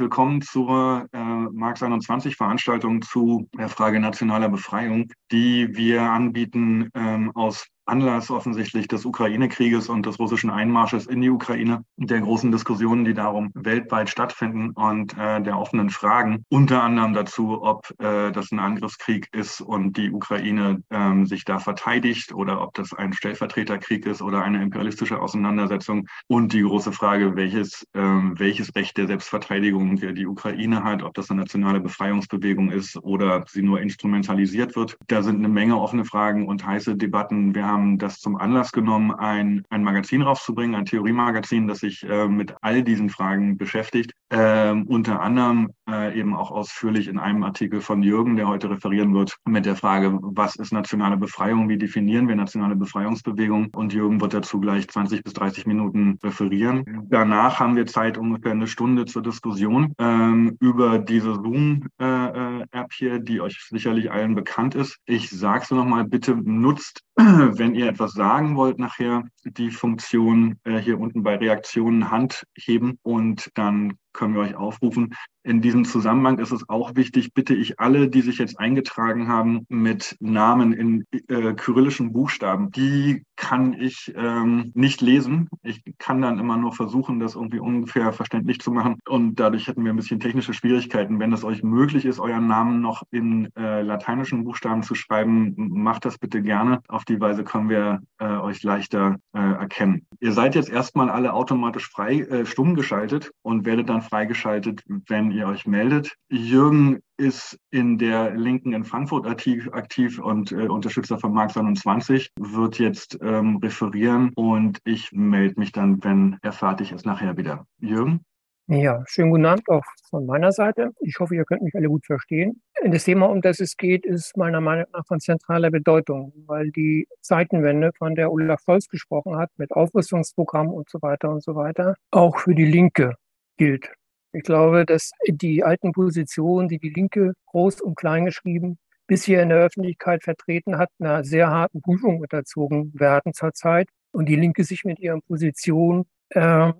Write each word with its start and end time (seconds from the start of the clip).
Willkommen 0.00 0.40
zur 0.40 1.06
äh, 1.12 1.18
Marx 1.18 1.82
21 1.82 2.34
Veranstaltung 2.34 3.02
zu 3.02 3.46
der 3.58 3.68
Frage 3.68 4.00
nationaler 4.00 4.48
Befreiung, 4.48 5.12
die 5.30 5.76
wir 5.76 6.00
anbieten 6.00 6.88
ähm, 6.94 7.30
aus 7.36 7.66
Anlass 7.90 8.30
offensichtlich 8.30 8.86
des 8.88 9.04
Ukraine-Krieges 9.04 9.88
und 9.88 10.06
des 10.06 10.18
russischen 10.18 10.50
Einmarsches 10.50 11.06
in 11.06 11.20
die 11.20 11.30
Ukraine, 11.30 11.84
der 11.96 12.20
großen 12.20 12.52
Diskussionen, 12.52 13.04
die 13.04 13.14
darum 13.14 13.50
weltweit 13.54 14.08
stattfinden 14.08 14.70
und 14.70 15.18
äh, 15.18 15.42
der 15.42 15.58
offenen 15.58 15.90
Fragen, 15.90 16.44
unter 16.48 16.82
anderem 16.82 17.14
dazu, 17.14 17.62
ob 17.62 17.90
äh, 17.98 18.30
das 18.30 18.52
ein 18.52 18.60
Angriffskrieg 18.60 19.28
ist 19.32 19.60
und 19.60 19.96
die 19.96 20.12
Ukraine 20.12 20.82
ähm, 20.90 21.26
sich 21.26 21.44
da 21.44 21.58
verteidigt 21.58 22.32
oder 22.32 22.62
ob 22.62 22.74
das 22.74 22.92
ein 22.94 23.12
Stellvertreterkrieg 23.12 24.06
ist 24.06 24.22
oder 24.22 24.42
eine 24.42 24.62
imperialistische 24.62 25.20
Auseinandersetzung 25.20 26.06
und 26.28 26.52
die 26.52 26.62
große 26.62 26.92
Frage, 26.92 27.34
welches, 27.34 27.86
ähm, 27.94 28.34
welches 28.38 28.74
Recht 28.76 28.96
der 28.98 29.08
Selbstverteidigung 29.08 29.96
die 29.96 30.26
Ukraine 30.26 30.84
hat, 30.84 31.02
ob 31.02 31.14
das 31.14 31.30
eine 31.30 31.40
nationale 31.40 31.80
Befreiungsbewegung 31.80 32.70
ist 32.70 32.96
oder 33.02 33.44
sie 33.48 33.62
nur 33.62 33.80
instrumentalisiert 33.80 34.76
wird. 34.76 34.96
Da 35.08 35.22
sind 35.22 35.38
eine 35.38 35.48
Menge 35.48 35.76
offene 35.76 36.04
Fragen 36.04 36.46
und 36.46 36.64
heiße 36.64 36.96
Debatten. 36.96 37.54
Wir 37.54 37.66
haben 37.66 37.79
haben 37.80 37.98
das 37.98 38.20
zum 38.20 38.36
Anlass 38.36 38.72
genommen, 38.72 39.10
ein, 39.10 39.64
ein 39.70 39.82
Magazin 39.82 40.22
rauszubringen, 40.22 40.74
ein 40.74 40.84
Theoriemagazin, 40.84 41.66
das 41.66 41.78
sich 41.78 42.02
äh, 42.02 42.28
mit 42.28 42.54
all 42.60 42.82
diesen 42.82 43.08
Fragen 43.08 43.56
beschäftigt. 43.56 44.12
Äh, 44.28 44.72
unter 44.72 45.20
anderem 45.20 45.70
äh, 45.88 46.18
eben 46.18 46.34
auch 46.34 46.50
ausführlich 46.50 47.08
in 47.08 47.18
einem 47.18 47.42
Artikel 47.42 47.80
von 47.80 48.02
Jürgen, 48.02 48.36
der 48.36 48.48
heute 48.48 48.70
referieren 48.70 49.14
wird, 49.14 49.36
mit 49.46 49.64
der 49.64 49.76
Frage, 49.76 50.18
was 50.20 50.56
ist 50.56 50.72
nationale 50.72 51.16
Befreiung, 51.16 51.68
wie 51.68 51.78
definieren 51.78 52.28
wir 52.28 52.36
nationale 52.36 52.76
Befreiungsbewegung? 52.76 53.68
Und 53.74 53.94
Jürgen 53.94 54.20
wird 54.20 54.34
dazu 54.34 54.60
gleich 54.60 54.86
20 54.86 55.24
bis 55.24 55.32
30 55.32 55.66
Minuten 55.66 56.18
referieren. 56.22 57.06
Danach 57.08 57.60
haben 57.60 57.76
wir 57.76 57.86
Zeit, 57.86 58.18
ungefähr 58.18 58.52
eine 58.52 58.66
Stunde 58.66 59.06
zur 59.06 59.22
Diskussion 59.22 59.94
ähm, 59.98 60.56
über 60.60 60.98
diese 60.98 61.34
Zoom-App 61.34 61.90
äh, 61.98 62.78
äh, 62.78 62.86
hier, 62.92 63.18
die 63.20 63.40
euch 63.40 63.66
sicherlich 63.70 64.12
allen 64.12 64.34
bekannt 64.34 64.74
ist. 64.74 64.98
Ich 65.06 65.30
sage 65.30 65.64
es 65.64 65.70
nochmal, 65.70 66.04
bitte 66.04 66.36
nutzt 66.36 67.02
wenn 67.20 67.69
ihr 67.74 67.88
etwas 67.88 68.12
sagen 68.12 68.56
wollt, 68.56 68.78
nachher 68.78 69.24
die 69.44 69.70
Funktion 69.70 70.58
äh, 70.64 70.78
hier 70.78 70.98
unten 71.00 71.22
bei 71.22 71.36
Reaktionen 71.36 72.10
Hand 72.10 72.44
heben 72.56 72.98
und 73.02 73.50
dann 73.54 73.94
können 74.12 74.34
wir 74.34 74.42
euch 74.42 74.54
aufrufen. 74.54 75.14
In 75.42 75.62
diesem 75.62 75.86
Zusammenhang 75.86 76.38
ist 76.38 76.52
es 76.52 76.68
auch 76.68 76.96
wichtig, 76.96 77.32
bitte 77.32 77.54
ich 77.54 77.80
alle, 77.80 78.08
die 78.08 78.20
sich 78.20 78.38
jetzt 78.38 78.58
eingetragen 78.60 79.28
haben 79.28 79.64
mit 79.68 80.16
Namen 80.20 80.74
in 80.74 81.04
äh, 81.28 81.54
kyrillischen 81.54 82.12
Buchstaben, 82.12 82.70
die 82.70 83.24
kann 83.36 83.72
ich 83.72 84.12
ähm, 84.16 84.70
nicht 84.74 85.00
lesen. 85.00 85.48
Ich 85.62 85.82
kann 85.96 86.20
dann 86.20 86.38
immer 86.38 86.58
nur 86.58 86.72
versuchen, 86.72 87.20
das 87.20 87.36
irgendwie 87.36 87.58
ungefähr 87.58 88.12
verständlich 88.12 88.60
zu 88.60 88.70
machen. 88.70 88.98
Und 89.08 89.36
dadurch 89.40 89.66
hätten 89.66 89.82
wir 89.82 89.94
ein 89.94 89.96
bisschen 89.96 90.20
technische 90.20 90.52
Schwierigkeiten. 90.52 91.18
Wenn 91.18 91.32
es 91.32 91.42
euch 91.42 91.62
möglich 91.62 92.04
ist, 92.04 92.20
euren 92.20 92.46
Namen 92.46 92.82
noch 92.82 93.02
in 93.10 93.48
äh, 93.56 93.80
lateinischen 93.80 94.44
Buchstaben 94.44 94.82
zu 94.82 94.94
schreiben, 94.94 95.54
macht 95.56 96.04
das 96.04 96.18
bitte 96.18 96.42
gerne. 96.42 96.82
Auf 96.88 97.06
die 97.06 97.18
Weise 97.18 97.44
können 97.44 97.70
wir 97.70 98.00
äh, 98.18 98.26
euch 98.26 98.62
leichter 98.62 99.16
äh, 99.32 99.38
erkennen. 99.38 100.06
Ihr 100.20 100.32
seid 100.32 100.54
jetzt 100.54 100.70
erstmal 100.70 101.08
alle 101.08 101.32
automatisch 101.32 101.88
frei 101.88 102.20
äh, 102.20 102.46
stumm 102.46 102.74
geschaltet 102.74 103.30
und 103.42 103.64
werdet 103.64 103.88
dann 103.88 104.02
freigeschaltet, 104.02 104.82
wenn 104.86 105.30
ihr 105.30 105.46
euch 105.46 105.66
meldet. 105.66 106.16
Jürgen 106.28 107.00
ist 107.16 107.58
in 107.70 107.98
der 107.98 108.34
Linken 108.34 108.72
in 108.72 108.84
Frankfurt 108.84 109.26
aktiv, 109.26 109.68
aktiv 109.72 110.18
und 110.18 110.52
äh, 110.52 110.68
Unterstützer 110.68 111.18
von 111.18 111.32
Marx 111.32 111.56
21, 111.56 112.30
wird 112.38 112.78
jetzt 112.78 113.18
ähm, 113.22 113.56
referieren 113.58 114.32
und 114.34 114.78
ich 114.84 115.12
melde 115.12 115.60
mich 115.60 115.72
dann, 115.72 116.02
wenn 116.02 116.38
er 116.42 116.52
fertig 116.52 116.92
ist, 116.92 117.06
nachher 117.06 117.36
wieder. 117.36 117.66
Jürgen? 117.78 118.24
Ja, 118.72 119.02
schönen 119.08 119.30
guten 119.30 119.46
Abend 119.46 119.68
auch 119.68 119.82
von 120.10 120.26
meiner 120.26 120.52
Seite. 120.52 120.92
Ich 121.00 121.18
hoffe, 121.18 121.34
ihr 121.34 121.44
könnt 121.44 121.62
mich 121.62 121.74
alle 121.74 121.88
gut 121.88 122.06
verstehen. 122.06 122.62
Das 122.84 123.02
Thema, 123.02 123.26
um 123.26 123.40
das 123.40 123.58
es 123.58 123.76
geht, 123.76 124.06
ist 124.06 124.36
meiner 124.36 124.60
Meinung 124.60 124.86
nach 124.92 125.04
von 125.08 125.18
zentraler 125.18 125.72
Bedeutung, 125.72 126.32
weil 126.46 126.70
die 126.70 127.08
Zeitenwende, 127.20 127.90
von 127.98 128.14
der 128.14 128.30
Olaf 128.30 128.60
Scholz 128.64 128.86
gesprochen 128.86 129.36
hat, 129.36 129.50
mit 129.56 129.72
Aufrüstungsprogramm 129.72 130.68
und 130.68 130.88
so 130.88 131.02
weiter 131.02 131.30
und 131.30 131.42
so 131.42 131.56
weiter, 131.56 131.96
auch 132.12 132.38
für 132.38 132.54
die 132.54 132.64
Linke 132.64 133.16
gilt. 133.56 133.92
Ich 134.30 134.44
glaube, 134.44 134.86
dass 134.86 135.10
die 135.26 135.64
alten 135.64 135.90
Positionen, 135.90 136.68
die 136.68 136.78
die 136.78 136.90
Linke 136.90 137.32
groß 137.46 137.80
und 137.80 137.96
klein 137.96 138.24
geschrieben 138.24 138.78
bisher 139.08 139.42
in 139.42 139.48
der 139.48 139.58
Öffentlichkeit 139.58 140.22
vertreten 140.22 140.78
hat, 140.78 140.90
einer 141.00 141.24
sehr 141.24 141.50
harten 141.50 141.82
Prüfung 141.82 142.20
unterzogen 142.20 142.92
werden 142.94 143.32
zurzeit 143.34 143.88
und 144.12 144.28
die 144.28 144.36
Linke 144.36 144.62
sich 144.62 144.84
mit 144.84 145.00
ihren 145.00 145.22
Positionen 145.22 146.04
äh, 146.28 146.72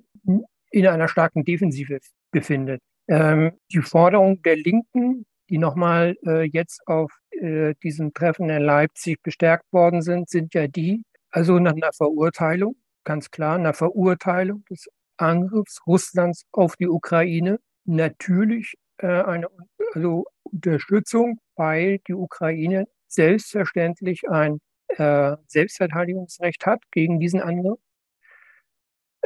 in 0.70 0.86
einer 0.86 1.08
starken 1.08 1.44
Defensive 1.44 1.98
befindet. 2.30 2.80
Ähm, 3.08 3.52
die 3.72 3.82
Forderung 3.82 4.42
der 4.42 4.56
Linken, 4.56 5.26
die 5.48 5.58
nochmal 5.58 6.16
äh, 6.26 6.42
jetzt 6.42 6.80
auf 6.86 7.12
äh, 7.30 7.74
diesem 7.82 8.14
Treffen 8.14 8.48
in 8.50 8.62
Leipzig 8.62 9.20
bestärkt 9.22 9.72
worden 9.72 10.02
sind, 10.02 10.28
sind 10.28 10.54
ja 10.54 10.68
die, 10.68 11.02
also 11.30 11.58
nach 11.58 11.72
einer 11.72 11.92
Verurteilung, 11.92 12.76
ganz 13.04 13.30
klar, 13.30 13.56
einer 13.56 13.74
Verurteilung 13.74 14.64
des 14.70 14.88
Angriffs 15.16 15.80
Russlands 15.86 16.44
auf 16.52 16.76
die 16.76 16.88
Ukraine 16.88 17.58
natürlich 17.84 18.74
äh, 18.98 19.06
eine 19.06 19.48
also 19.94 20.24
Unterstützung, 20.44 21.40
weil 21.56 21.98
die 22.06 22.14
Ukraine 22.14 22.86
selbstverständlich 23.08 24.28
ein 24.28 24.60
äh, 24.88 25.36
Selbstverteidigungsrecht 25.46 26.66
hat 26.66 26.82
gegen 26.92 27.20
diesen 27.20 27.40
Angriff. 27.40 27.78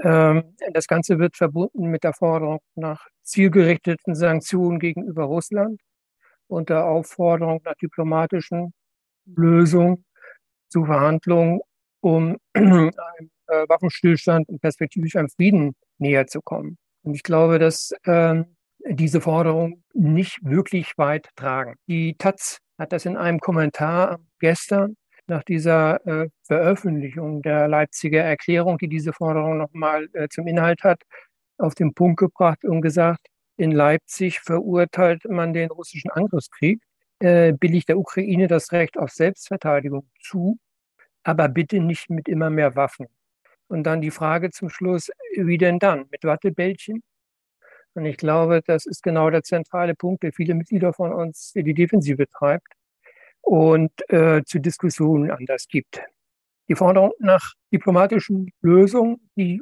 Ähm, 0.03 0.57
das 0.73 0.87
Ganze 0.87 1.19
wird 1.19 1.37
verbunden 1.37 1.87
mit 1.89 2.05
der 2.05 2.13
Forderung 2.13 2.61
nach 2.75 3.07
zielgerichteten 3.23 4.15
Sanktionen 4.15 4.79
gegenüber 4.79 5.25
Russland 5.25 5.81
und 6.47 6.69
der 6.69 6.85
Aufforderung 6.85 7.61
nach 7.65 7.75
diplomatischen 7.75 8.73
Lösungen 9.27 10.05
zu 10.69 10.85
Verhandlungen, 10.85 11.61
um 12.01 12.37
einem 12.55 12.91
äh, 13.47 13.69
Waffenstillstand 13.69 14.49
und 14.49 14.61
perspektivisch 14.61 15.17
einem 15.17 15.31
Frieden 15.31 15.75
näher 15.99 16.27
zu 16.27 16.41
kommen. 16.43 16.77
Und 17.03 17.15
ich 17.15 17.23
glaube, 17.23 17.59
dass 17.59 17.93
ähm, 18.07 18.57
diese 18.87 19.21
Forderungen 19.21 19.85
nicht 19.95 20.39
wirklich 20.43 20.93
weit 20.99 21.29
tragen. 21.37 21.77
Die 21.87 22.17
Taz 22.17 22.59
hat 22.79 22.93
das 22.93 23.07
in 23.07 23.17
einem 23.17 23.41
Kommentar 23.41 24.19
gestern 24.41 24.97
nach 25.27 25.43
dieser 25.45 26.05
äh, 26.07 26.29
Veröffentlichung 26.43 27.43
der 27.43 27.69
Leipziger 27.69 28.23
Erklärung, 28.23 28.79
die 28.79 28.89
diese 28.89 29.13
Forderung 29.13 29.59
nochmal 29.59 30.09
äh, 30.13 30.29
zum 30.29 30.47
Inhalt 30.47 30.83
hat, 30.83 31.03
auf 31.59 31.75
den 31.75 31.95
Punkt 31.95 32.19
gebracht 32.19 32.65
und 32.65 32.83
gesagt, 32.83 33.29
in 33.57 33.71
Leipzig 33.71 34.41
verurteilt 34.41 35.25
man 35.29 35.53
den 35.53 35.71
russischen 35.71 36.11
Angriffskrieg, 36.11 36.81
äh, 37.21 37.53
billigt 37.53 37.89
der 37.89 37.99
Ukraine 37.99 38.49
das 38.49 38.73
Recht 38.73 38.99
auf 38.99 39.11
Selbstverteidigung 39.11 40.09
zu, 40.21 40.59
aber 41.23 41.49
bitte 41.49 41.81
nicht 41.81 42.11
mit 42.11 42.29
immer 42.29 42.51
mehr 42.51 42.77
Waffen. 42.77 43.07
Und 43.69 43.85
dann 43.85 44.03
die 44.03 44.11
Frage 44.11 44.51
zum 44.51 44.69
Schluss, 44.69 45.11
wie 45.37 45.59
denn 45.59 45.79
dann? 45.79 46.07
Mit 46.11 46.25
Wattebällchen? 46.25 47.03
Und 47.95 48.07
ich 48.07 48.17
glaube, 48.17 48.63
das 48.67 48.87
ist 48.87 49.03
genau 49.03 49.31
der 49.31 49.43
zentrale 49.43 49.95
Punkt, 49.95 50.25
der 50.25 50.33
viele 50.33 50.55
Mitglieder 50.55 50.93
von 50.93 51.13
uns 51.13 51.53
die 51.55 51.75
Defensive 51.75 52.27
treibt 52.29 52.67
und 53.45 53.93
äh, 54.09 54.43
zu 54.45 54.59
Diskussionen 54.59 55.31
anders 55.31 55.67
gibt. 55.69 56.03
Die 56.69 56.75
Forderung 56.75 57.13
nach 57.19 57.53
diplomatischen 57.73 58.51
Lösungen, 58.63 59.29
die 59.37 59.61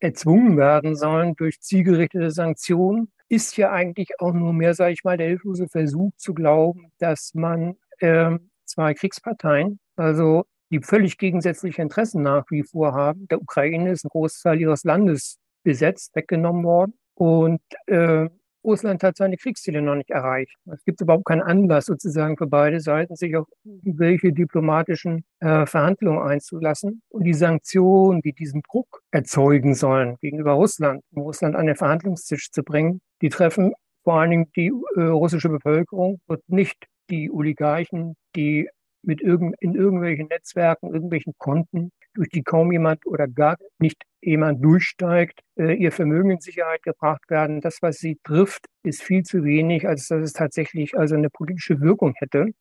erzwungen 0.00 0.58
werden 0.58 0.96
sollen 0.96 1.34
durch 1.36 1.60
zielgerichtete 1.60 2.30
Sanktionen, 2.30 3.10
ist 3.30 3.56
ja 3.56 3.70
eigentlich 3.72 4.20
auch 4.20 4.34
nur 4.34 4.52
mehr, 4.52 4.74
sage 4.74 4.92
ich 4.92 5.04
mal, 5.04 5.16
der 5.16 5.28
hilflose 5.28 5.66
Versuch 5.66 6.12
zu 6.16 6.34
glauben, 6.34 6.92
dass 6.98 7.32
man 7.34 7.76
äh, 8.00 8.36
zwei 8.66 8.92
Kriegsparteien, 8.92 9.80
also 9.96 10.44
die 10.70 10.80
völlig 10.80 11.16
gegensätzliche 11.16 11.80
Interessen 11.80 12.22
nach 12.22 12.44
wie 12.50 12.62
vor 12.62 12.92
haben. 12.92 13.26
Der 13.28 13.40
Ukraine 13.40 13.90
ist 13.90 14.04
ein 14.04 14.10
Großteil 14.10 14.60
ihres 14.60 14.84
Landes 14.84 15.38
besetzt, 15.62 16.14
weggenommen 16.14 16.64
worden. 16.64 16.94
Und 17.14 17.60
äh, 17.86 18.28
Russland 18.64 19.02
hat 19.02 19.16
seine 19.16 19.36
Kriegsziele 19.36 19.82
noch 19.82 19.94
nicht 19.94 20.10
erreicht. 20.10 20.54
Es 20.72 20.84
gibt 20.84 21.00
überhaupt 21.00 21.24
keinen 21.24 21.42
Anlass 21.42 21.86
sozusagen 21.86 22.36
für 22.36 22.46
beide 22.46 22.80
Seiten, 22.80 23.16
sich 23.16 23.36
auf 23.36 23.46
irgendwelche 23.64 24.32
diplomatischen 24.32 25.24
äh, 25.40 25.66
Verhandlungen 25.66 26.22
einzulassen. 26.22 27.02
Und 27.08 27.24
die 27.24 27.34
Sanktionen, 27.34 28.20
die 28.22 28.32
diesen 28.32 28.62
Druck 28.62 29.02
erzeugen 29.10 29.74
sollen 29.74 30.16
gegenüber 30.20 30.52
Russland, 30.52 31.02
um 31.12 31.22
Russland 31.22 31.56
an 31.56 31.66
den 31.66 31.76
Verhandlungstisch 31.76 32.50
zu 32.50 32.62
bringen, 32.62 33.00
die 33.20 33.28
treffen 33.28 33.72
vor 34.04 34.14
allen 34.14 34.30
Dingen 34.30 34.50
die 34.56 34.72
äh, 34.96 35.00
russische 35.02 35.48
Bevölkerung 35.48 36.20
und 36.26 36.40
nicht 36.48 36.86
die 37.10 37.30
Oligarchen, 37.30 38.16
die 38.34 38.68
mit 39.02 39.20
irgend, 39.20 39.54
in 39.60 39.74
irgendwelchen 39.74 40.28
Netzwerken, 40.28 40.92
irgendwelchen 40.92 41.34
Konten, 41.38 41.90
durch 42.14 42.28
die 42.28 42.42
kaum 42.42 42.72
jemand 42.72 43.06
oder 43.06 43.26
gar 43.26 43.56
nicht 43.78 44.02
jemand 44.20 44.64
durchsteigt, 44.64 45.40
äh, 45.56 45.74
ihr 45.74 45.92
Vermögen 45.92 46.30
in 46.30 46.40
Sicherheit 46.40 46.82
gebracht 46.82 47.28
werden. 47.28 47.60
Das, 47.60 47.78
was 47.80 47.98
sie 47.98 48.18
trifft, 48.22 48.66
ist 48.82 49.02
viel 49.02 49.22
zu 49.22 49.44
wenig, 49.44 49.88
als 49.88 50.08
dass 50.08 50.22
es 50.22 50.32
tatsächlich 50.32 50.96
also 50.96 51.16
eine 51.16 51.30
politische 51.30 51.80
Wirkung 51.80 52.14
hätte. 52.16 52.52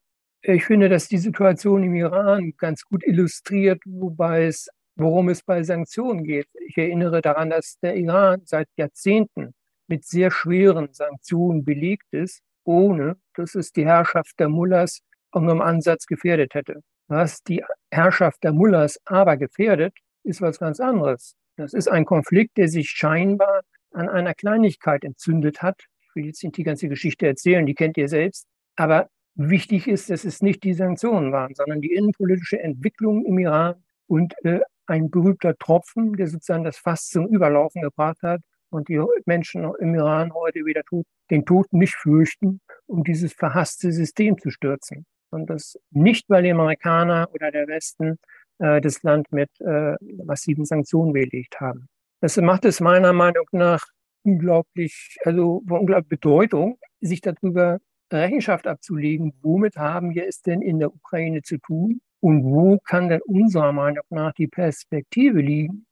Ich 0.44 0.66
finde, 0.66 0.90
dass 0.90 1.08
die 1.08 1.20
Situation 1.20 1.84
im 1.84 1.94
Iran 1.94 2.54
ganz 2.58 2.84
gut 2.84 3.04
illustriert, 3.06 3.82
wobei 3.86 4.46
es, 4.46 4.70
worum 4.96 5.30
es 5.30 5.44
bei 5.44 5.62
Sanktionen 5.62 6.24
geht. 6.24 6.48
Ich 6.68 6.78
erinnere 6.78 7.22
daran, 7.22 7.52
dass 7.52 7.78
der 7.80 7.96
Iran 7.96 8.42
seit 8.46 8.68
Jahrzehnten 8.76 9.54
mit 9.88 10.06
sehr 10.06 10.32
schweren 10.32 10.94
Sanktionen 10.94 11.64
belegt 11.64 12.08
ist, 12.12 12.42
ohne 12.64 13.18
dass 13.36 13.54
es 13.54 13.72
die 13.72 13.86
Herrschaft 13.86 14.40
der 14.40 14.50
Mullahs 14.50 15.02
auch 15.32 15.42
nur 15.42 15.54
im 15.54 15.62
Ansatz 15.62 16.06
gefährdet 16.06 16.54
hätte. 16.54 16.82
Was 17.08 17.44
die 17.44 17.64
Herrschaft 17.92 18.44
der 18.44 18.54
Mullahs 18.54 19.00
aber 19.06 19.38
gefährdet, 19.38 19.94
ist 20.24 20.42
was 20.42 20.60
ganz 20.60 20.80
anderes. 20.80 21.36
Das 21.58 21.74
ist 21.74 21.88
ein 21.88 22.06
Konflikt, 22.06 22.58
der 22.58 22.68
sich 22.68 22.90
scheinbar 22.90 23.62
an 23.92 24.10
einer 24.10 24.34
Kleinigkeit 24.34 25.04
entzündet 25.04 25.62
hat. 25.62 25.84
Ich 26.02 26.16
will 26.16 26.26
jetzt 26.26 26.44
nicht 26.44 26.58
die 26.58 26.64
ganze 26.64 26.88
Geschichte 26.88 27.28
erzählen, 27.28 27.66
die 27.66 27.76
kennt 27.76 27.98
ihr 27.98 28.08
selbst. 28.08 28.48
Aber 28.76 29.10
wichtig 29.36 29.88
ist, 29.88 30.10
dass 30.10 30.24
es 30.24 30.42
nicht 30.42 30.64
die 30.64 30.74
Sanktionen 30.74 31.32
waren, 31.32 31.54
sondern 31.56 31.82
die 31.82 31.94
innenpolitische 31.94 32.60
Entwicklung 32.60 33.26
im 33.26 33.38
Iran 33.40 33.84
und 34.08 34.34
äh, 34.44 34.62
ein 34.88 35.10
berühmter 35.10 35.58
Tropfen, 35.58 36.14
der 36.14 36.28
sozusagen 36.28 36.64
das 36.64 36.78
Fass 36.78 37.08
zum 37.08 37.28
Überlaufen 37.28 37.82
gebracht 37.82 38.22
hat 38.24 38.42
und 38.70 38.90
die 38.90 39.02
Menschen 39.26 39.70
im 39.80 39.96
Iran 39.96 40.34
heute 40.34 40.66
wieder 40.66 40.84
tut, 40.84 41.06
den 41.30 41.46
Tod 41.46 41.72
nicht 41.72 41.96
fürchten, 41.96 42.62
um 42.88 43.04
dieses 43.04 43.34
verhasste 43.34 43.92
System 43.92 44.38
zu 44.38 44.50
stürzen. 44.50 45.06
Und 45.32 45.50
das 45.50 45.80
nicht, 45.92 46.30
weil 46.30 46.44
die 46.44 46.52
Amerikaner 46.52 47.30
oder 47.34 47.52
der 47.52 47.68
Westen 47.68 48.18
äh, 48.60 48.82
das 48.82 49.02
Land 49.04 49.32
mit 49.32 49.50
äh, 49.62 49.96
massiven 50.24 50.66
Sanktionen 50.66 51.14
belegt 51.14 51.60
haben. 51.60 51.88
Das 52.22 52.38
macht 52.38 52.66
es 52.66 52.80
meiner 52.80 53.14
Meinung 53.14 53.46
nach 53.52 53.84
unglaublich, 54.24 55.18
also 55.24 55.64
von 55.68 55.80
unglaublicher 55.80 56.10
Bedeutung, 56.10 56.78
sich 57.00 57.22
darüber 57.22 57.80
Rechenschaft 58.12 58.68
abzulegen, 58.68 59.34
womit 59.42 59.78
haben 59.78 60.14
wir 60.14 60.28
es 60.28 60.42
denn 60.42 60.62
in 60.62 60.80
der 60.80 60.94
Ukraine 60.94 61.42
zu 61.42 61.58
tun 61.58 62.02
und 62.20 62.44
wo 62.44 62.78
kann 62.80 63.10
denn 63.10 63.22
unserer 63.22 63.72
Meinung 63.72 64.04
nach 64.10 64.34
die 64.34 64.48
Perspektive 64.48 65.42
liegen, 65.42 65.86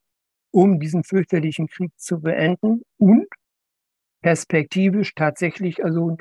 um 0.51 0.79
diesen 0.79 1.03
fürchterlichen 1.03 1.67
Krieg 1.67 1.91
zu 1.97 2.21
beenden 2.21 2.83
und 2.97 3.27
perspektivisch 4.21 5.15
tatsächlich 5.15 5.83
also 5.83 6.15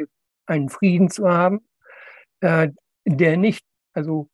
einen 0.47 0.69
Frieden 0.69 1.11
zu 1.11 1.29
haben, 1.29 1.61
äh, 2.41 2.69
der 3.17 3.37
nicht 3.37 3.65
also 3.95 4.29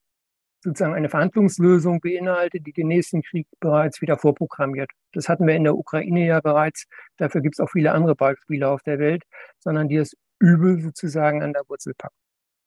sozusagen 0.63 0.95
eine 0.95 1.11
Verhandlungslösung 1.11 2.01
beinhaltet, 2.01 2.67
die 2.67 2.73
den 2.73 2.89
nächsten 2.89 3.23
Krieg 3.23 3.47
bereits 3.61 4.01
wieder 4.01 4.17
vorprogrammiert. 4.17 4.91
Das 5.13 5.29
hatten 5.29 5.47
wir 5.47 5.55
in 5.55 5.65
der 5.65 5.77
Ukraine 5.77 6.27
ja 6.27 6.41
bereits. 6.41 6.87
Dafür 7.19 7.43
gibt 7.43 7.57
es 7.57 7.61
auch 7.61 7.71
viele 7.71 7.93
andere 7.93 8.15
Beispiele 8.15 8.69
auf 8.69 8.83
der 8.83 8.99
Welt, 8.99 9.25
sondern 9.59 9.89
die 9.89 9.97
das 9.97 10.15
Übel 10.41 10.81
sozusagen 10.81 11.43
an 11.43 11.53
der 11.53 11.63
Wurzel 11.69 11.93
packen. 11.97 12.17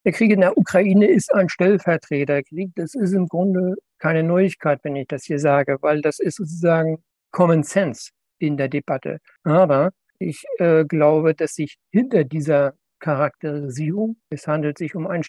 Der 0.06 0.13
Krieg 0.13 0.31
in 0.31 0.42
der 0.42 0.57
Ukraine 0.57 1.07
ist 1.07 1.33
ein 1.33 1.50
Stellvertreterkrieg. 1.50 2.71
Das 2.75 2.94
ist 2.94 3.13
im 3.13 3.27
Grunde 3.27 3.75
keine 4.00 4.24
Neuigkeit, 4.24 4.80
wenn 4.83 4.95
ich 4.95 5.07
das 5.07 5.25
hier 5.25 5.39
sage, 5.39 5.77
weil 5.81 6.01
das 6.01 6.19
ist 6.19 6.38
sozusagen 6.38 7.04
Common 7.31 7.63
Sense 7.63 8.12
in 8.39 8.57
der 8.57 8.69
Debatte. 8.69 9.18
Aber 9.44 9.92
ich 10.19 10.45
äh, 10.59 10.86
glaube, 10.86 11.33
dass 11.33 11.56
sich 11.56 11.77
hinter 11.92 12.24
dieser 12.24 12.75
Charakterisierung, 13.00 14.18
es 14.30 14.48
handelt 14.48 14.77
sich 14.77 14.95
um 14.95 15.07
einen 15.07 15.24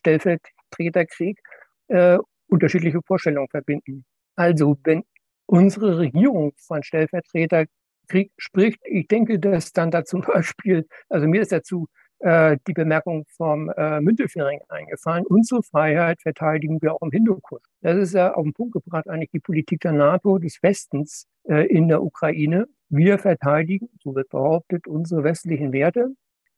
Stellvertreterkrieg, 0.69 1.41
äh, 1.89 2.19
unterschiedliche 2.49 3.01
Vorstellungen 3.03 3.49
verbinden. 3.49 4.05
Also 4.37 4.79
wenn 4.85 5.05
unsere 5.47 5.99
Regierung 5.99 6.53
von 6.57 6.83
Stellvertreterkrieg 6.83 8.33
spricht, 8.37 8.81
ich 8.85 9.09
denke, 9.09 9.39
dass 9.39 9.73
dann 9.73 9.91
da 9.91 10.05
zum 10.05 10.21
Beispiel, 10.27 10.87
also 11.09 11.27
mir 11.27 11.43
ist 11.43 11.53
dazu 11.53 11.87
äh, 12.21 12.57
die 12.67 12.73
Bemerkung 12.73 13.25
vom 13.37 13.71
äh, 13.71 14.01
Müntefering 14.01 14.61
eingefallen. 14.69 15.25
Unsere 15.27 15.63
Freiheit 15.63 16.21
verteidigen 16.21 16.81
wir 16.83 16.95
auch 16.95 17.03
im 17.03 17.11
Hindukusch. 17.11 17.63
Das 17.81 17.97
ist 17.97 18.15
ja 18.15 18.35
auf 18.35 18.45
den 18.45 18.53
Punkt 18.53 18.73
gebracht, 18.73 19.09
eigentlich 19.09 19.31
die 19.31 19.41
Politik 19.41 19.81
der 19.81 19.93
NATO, 19.93 20.39
des 20.39 20.63
Westens 20.63 21.27
äh, 21.45 21.67
in 21.67 21.89
der 21.89 22.03
Ukraine. 22.03 22.67
Wir 22.89 23.19
verteidigen, 23.19 23.89
so 24.03 24.15
wird 24.15 24.31
behauptet, 24.31 24.89
unsere 24.89 25.23
westlichen 25.23 25.73
Werte 25.73 26.15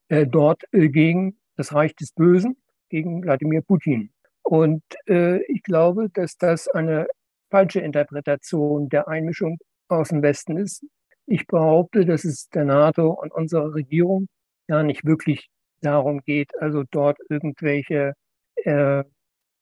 äh, 0.08 0.26
dort 0.26 0.62
äh, 0.72 0.88
gegen 0.88 1.36
das 1.56 1.74
Reich 1.74 1.94
des 1.94 2.12
Bösen, 2.12 2.56
gegen 2.90 3.22
Wladimir 3.22 3.62
Putin. 3.62 4.10
Und 4.42 4.82
äh, 5.06 5.42
ich 5.44 5.62
glaube, 5.62 6.08
dass 6.12 6.36
das 6.36 6.68
eine 6.68 7.06
falsche 7.50 7.80
Interpretation 7.80 8.88
der 8.88 9.08
Einmischung 9.08 9.58
aus 9.88 10.08
dem 10.10 10.22
Westen 10.22 10.56
ist. 10.56 10.84
Ich 11.26 11.46
behaupte, 11.46 12.04
dass 12.04 12.24
es 12.24 12.48
der 12.48 12.64
NATO 12.64 13.10
und 13.10 13.32
unserer 13.32 13.74
Regierung 13.74 14.28
gar 14.68 14.82
nicht 14.82 15.04
wirklich 15.04 15.48
darum 15.80 16.20
geht, 16.20 16.50
also 16.60 16.84
dort 16.90 17.18
irgendwelche 17.28 18.14
äh, 18.56 19.04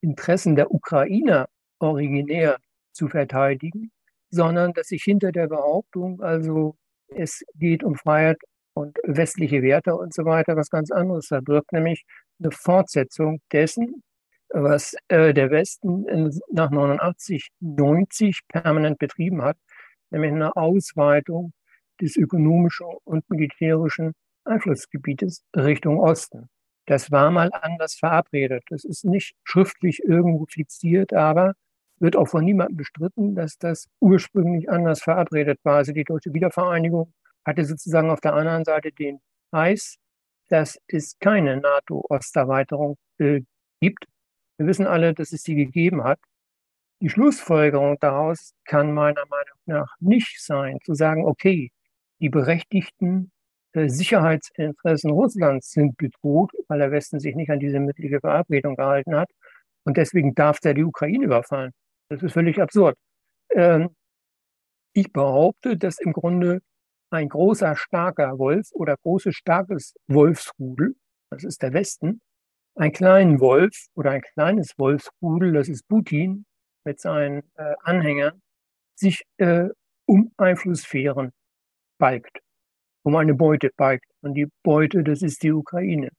Interessen 0.01 0.57
der 0.57 0.71
Ukrainer 0.71 1.49
originär 1.79 2.59
zu 2.93 3.09
verteidigen, 3.09 3.91
sondern 4.31 4.73
dass 4.73 4.89
sich 4.89 5.03
hinter 5.03 5.33
der 5.33 5.49
Behauptung, 5.49 6.21
also 6.21 6.77
es 7.09 7.45
geht 7.55 7.85
um 7.85 7.95
Freiheit 7.95 8.39
und 8.79 8.99
westliche 9.05 9.63
Werte 9.63 9.95
und 9.95 10.15
so 10.15 10.25
weiter, 10.25 10.57
was 10.57 10.71
ganz 10.71 10.91
anderes 10.91 11.27
verbirgt, 11.27 11.73
nämlich 11.73 12.05
eine 12.41 12.51
Fortsetzung 12.53 13.41
dessen, 13.53 14.03
was 14.51 14.95
äh, 15.09 15.35
der 15.35 15.51
Westen 15.51 16.07
in, 16.07 16.39
nach 16.51 16.71
89, 16.71 17.49
90 17.61 18.41
permanent 18.49 18.99
betrieben 18.99 19.43
hat, 19.43 19.57
nämlich 20.11 20.33
eine 20.33 20.57
Ausweitung 20.57 21.53
des 22.01 22.17
ökonomischen 22.17 22.87
und 23.05 23.29
militärischen 23.29 24.13
Einflussgebietes 24.45 25.43
Richtung 25.55 25.99
Osten. 25.99 26.49
Das 26.87 27.11
war 27.11 27.31
mal 27.31 27.51
anders 27.53 27.97
verabredet. 27.97 28.63
Das 28.71 28.85
ist 28.85 29.05
nicht 29.05 29.35
schriftlich 29.45 30.01
irgendwo 30.05 30.47
fixiert, 30.49 31.13
aber 31.13 31.55
wird 32.01 32.17
auch 32.17 32.29
von 32.29 32.45
niemandem 32.45 32.77
bestritten, 32.77 33.35
dass 33.35 33.59
das 33.59 33.89
ursprünglich 34.01 34.71
anders 34.71 35.03
verabredet 35.03 35.59
war. 35.65 35.77
Also 35.77 35.93
die 35.93 36.05
deutsche 36.05 36.33
Wiedervereinigung 36.33 37.13
hatte 37.49 37.65
sozusagen 37.65 38.11
auf 38.11 38.21
der 38.21 38.35
anderen 38.35 38.65
Seite 38.65 38.93
den 38.93 39.21
Preis, 39.51 39.97
dass 40.49 40.79
es 40.89 41.19
keine 41.19 41.57
NATO-Osterweiterung 41.59 42.97
äh, 43.19 43.41
gibt. 43.81 44.05
Wir 44.59 44.67
wissen 44.67 44.87
alle, 44.87 45.15
dass 45.15 45.33
es 45.33 45.43
sie 45.43 45.55
gegeben 45.55 46.05
hat. 46.05 46.19
Die 47.01 47.11
Schlussfolgerung 47.11 47.97
daraus 48.01 48.55
kann 48.65 48.93
meiner 48.93 49.25
Meinung 49.29 49.59
nach 49.67 49.95
nicht 50.01 50.43
sein, 50.43 50.79
zu 50.85 50.95
sagen, 50.95 51.25
okay, 51.25 51.71
die 52.21 52.29
berechtigten 52.29 53.31
äh, 53.73 53.89
Sicherheitsinteressen 53.89 55.11
Russlands 55.11 55.71
sind 55.71 55.97
bedroht, 55.97 56.51
weil 56.69 56.81
der 56.81 56.91
Westen 56.91 57.21
sich 57.21 57.37
nicht 57.37 57.51
an 57.51 57.61
diese 57.61 57.79
mündliche 57.79 58.21
Verabredung 58.21 58.77
gehalten 58.77 59.15
hat. 59.15 59.31
Und 59.85 59.97
deswegen 59.97 60.35
darf 60.35 60.61
der 60.61 60.75
die 60.75 60.85
Ukraine 60.85 61.25
überfallen. 61.25 61.73
Das 62.09 62.23
ist 62.23 62.33
völlig 62.33 62.61
absurd. 62.61 62.97
Ähm, 63.51 63.91
ich 64.93 65.13
behaupte, 65.13 65.77
dass 65.77 65.99
im 66.01 66.13
Grunde 66.13 66.61
ein 67.11 67.29
großer, 67.29 67.77
starker 67.77 68.39
Wolf 68.39 68.69
oder 68.73 68.97
großes, 68.97 69.35
starkes 69.35 69.95
Wolfsrudel, 70.07 70.97
das 71.31 71.45
ist 71.45 71.63
der 71.63 71.73
Westen, 71.73 72.21
ein 72.75 72.93
kleinen 72.93 73.41
Wolf 73.41 73.87
oder 73.95 74.13
ein 74.13 74.23
kleines 74.23 74.79
Wolfsrudel, 74.79 75.53
das 75.53 75.69
ist 75.69 75.89
Putin 75.89 76.45
mit 76.85 77.01
seinen 77.01 77.43
äh, 77.57 77.75
Anhängern, 77.83 78.41
sich 78.95 79.25
äh, 79.39 79.69
um 80.07 80.33
Einflusssphären 80.37 81.33
balgt 81.99 82.41
um 83.09 83.17
eine 83.17 83.35
Beute 83.35 83.71
beigt. 83.77 84.05
Und 84.21 84.35
die 84.35 84.49
Beute, 84.63 85.03
das 85.03 85.23
ist 85.23 85.43
die 85.43 85.53
Ukraine. 85.53 86.11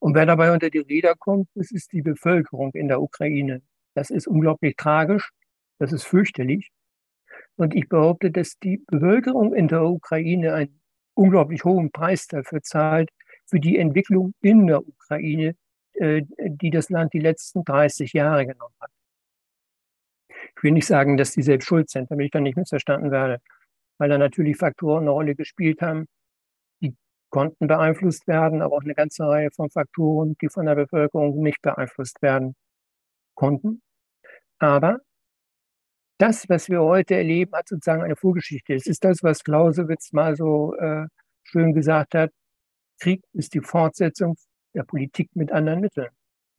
Und 0.00 0.14
wer 0.14 0.26
dabei 0.26 0.52
unter 0.52 0.68
die 0.68 0.80
Räder 0.80 1.14
kommt, 1.14 1.48
das 1.54 1.70
ist 1.70 1.92
die 1.92 2.02
Bevölkerung 2.02 2.72
in 2.74 2.88
der 2.88 3.00
Ukraine. 3.00 3.62
Das 3.94 4.10
ist 4.10 4.26
unglaublich 4.26 4.74
tragisch. 4.76 5.30
Das 5.78 5.92
ist 5.92 6.04
fürchterlich. 6.04 6.70
Und 7.56 7.74
ich 7.74 7.88
behaupte, 7.88 8.30
dass 8.30 8.58
die 8.58 8.82
Bevölkerung 8.86 9.54
in 9.54 9.68
der 9.68 9.84
Ukraine 9.84 10.54
einen 10.54 10.80
unglaublich 11.14 11.64
hohen 11.64 11.92
Preis 11.92 12.26
dafür 12.26 12.62
zahlt, 12.62 13.10
für 13.46 13.60
die 13.60 13.78
Entwicklung 13.78 14.34
in 14.40 14.66
der 14.66 14.86
Ukraine, 14.86 15.54
äh, 15.94 16.22
die 16.38 16.70
das 16.70 16.90
Land 16.90 17.12
die 17.12 17.20
letzten 17.20 17.64
30 17.64 18.12
Jahre 18.12 18.46
genommen 18.46 18.74
hat. 18.80 18.90
Ich 20.56 20.62
will 20.62 20.72
nicht 20.72 20.86
sagen, 20.86 21.16
dass 21.16 21.32
die 21.32 21.42
selbst 21.42 21.66
schuld 21.66 21.90
sind, 21.90 22.10
damit 22.10 22.26
ich 22.26 22.30
dann 22.30 22.42
nicht 22.42 22.56
missverstanden 22.56 23.10
werde 23.10 23.40
weil 23.98 24.08
da 24.08 24.18
natürlich 24.18 24.56
Faktoren 24.56 25.04
eine 25.04 25.10
Rolle 25.10 25.34
gespielt 25.34 25.80
haben, 25.80 26.06
die 26.82 26.96
konnten 27.30 27.66
beeinflusst 27.66 28.26
werden, 28.26 28.62
aber 28.62 28.76
auch 28.76 28.82
eine 28.82 28.94
ganze 28.94 29.26
Reihe 29.26 29.50
von 29.50 29.70
Faktoren, 29.70 30.36
die 30.40 30.48
von 30.48 30.66
der 30.66 30.74
Bevölkerung 30.74 31.42
nicht 31.42 31.62
beeinflusst 31.62 32.22
werden 32.22 32.54
konnten. 33.34 33.82
Aber 34.58 35.00
das, 36.24 36.48
was 36.48 36.70
wir 36.70 36.80
heute 36.80 37.16
erleben, 37.16 37.52
hat 37.52 37.68
sozusagen 37.68 38.02
eine 38.02 38.16
Vorgeschichte. 38.16 38.72
Es 38.72 38.86
ist 38.86 39.04
das, 39.04 39.22
was 39.22 39.44
Clausewitz 39.44 40.12
mal 40.12 40.34
so 40.36 40.74
äh, 40.76 41.06
schön 41.42 41.74
gesagt 41.74 42.14
hat. 42.14 42.30
Krieg 42.98 43.22
ist 43.34 43.52
die 43.52 43.60
Fortsetzung 43.60 44.36
der 44.74 44.84
Politik 44.84 45.28
mit 45.34 45.52
anderen 45.52 45.80
Mitteln. 45.80 46.08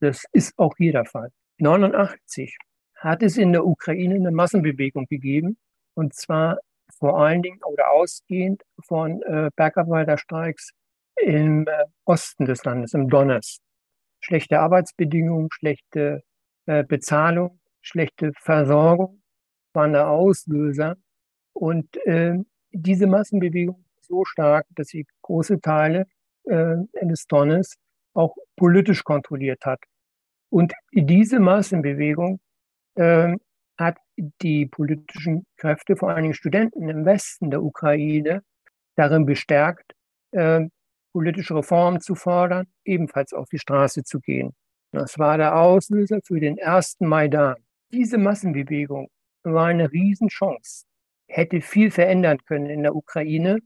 Das 0.01 0.23
ist 0.33 0.53
auch 0.59 0.75
hier 0.77 0.91
der 0.91 1.05
Fall. 1.05 1.29
89 1.57 2.55
hat 2.97 3.23
es 3.23 3.37
in 3.37 3.53
der 3.53 3.65
Ukraine 3.65 4.15
eine 4.15 4.29
Massenbewegung 4.29 5.07
gegeben, 5.07 5.57
und 5.95 6.13
zwar 6.13 6.59
vor 6.99 7.19
allen 7.19 7.41
Dingen 7.41 7.63
oder 7.63 7.89
ausgehend 7.89 8.61
von 8.85 9.23
äh, 9.23 9.49
Bergarbeiterstreiks 9.55 10.73
im 11.15 11.65
äh, 11.67 11.85
Osten 12.05 12.45
des 12.45 12.63
Landes, 12.65 12.93
im 12.93 13.09
Donetsk. 13.09 13.59
Schlechte 14.19 14.59
Arbeitsbedingungen, 14.59 15.49
schlechte 15.51 16.21
äh, 16.67 16.83
Bezahlung, 16.83 17.59
schlechte 17.81 18.31
Versorgung 18.39 19.23
waren 19.75 19.93
der 19.93 20.09
Auslöser. 20.09 20.95
Und 21.53 21.97
äh, 22.05 22.37
diese 22.71 23.07
Massenbewegung 23.07 23.85
so 24.01 24.25
stark, 24.25 24.65
dass 24.75 24.87
sie 24.87 25.05
große 25.21 25.59
Teile 25.61 26.05
äh, 26.45 26.75
des 27.01 27.25
Donnes 27.27 27.75
auch 28.13 28.35
politisch 28.55 29.03
kontrolliert 29.03 29.65
hat. 29.65 29.79
Und 30.49 30.73
diese 30.91 31.39
Massenbewegung 31.39 32.39
äh, 32.95 33.35
hat 33.77 33.97
die 34.41 34.65
politischen 34.67 35.45
Kräfte, 35.57 35.95
vor 35.95 36.09
allen 36.09 36.23
Dingen 36.23 36.33
Studenten 36.33 36.87
im 36.87 37.05
Westen 37.05 37.51
der 37.51 37.61
Ukraine, 37.61 38.41
darin 38.95 39.25
bestärkt, 39.25 39.91
äh, 40.31 40.67
politische 41.11 41.55
Reformen 41.55 41.99
zu 41.99 42.15
fordern, 42.15 42.67
ebenfalls 42.85 43.33
auf 43.33 43.49
die 43.49 43.59
Straße 43.59 44.03
zu 44.03 44.19
gehen. 44.19 44.53
Das 44.91 45.19
war 45.19 45.37
der 45.37 45.57
Auslöser 45.57 46.19
für 46.23 46.39
den 46.39 46.57
ersten 46.57 47.05
Maidan. 47.07 47.55
Diese 47.91 48.17
Massenbewegung 48.17 49.09
war 49.53 49.67
eine 49.67 49.91
Riesenchance, 49.91 50.85
hätte 51.27 51.61
viel 51.61 51.91
verändern 51.91 52.39
können 52.45 52.69
in 52.69 52.83
der 52.83 52.95
Ukraine. 52.95 53.59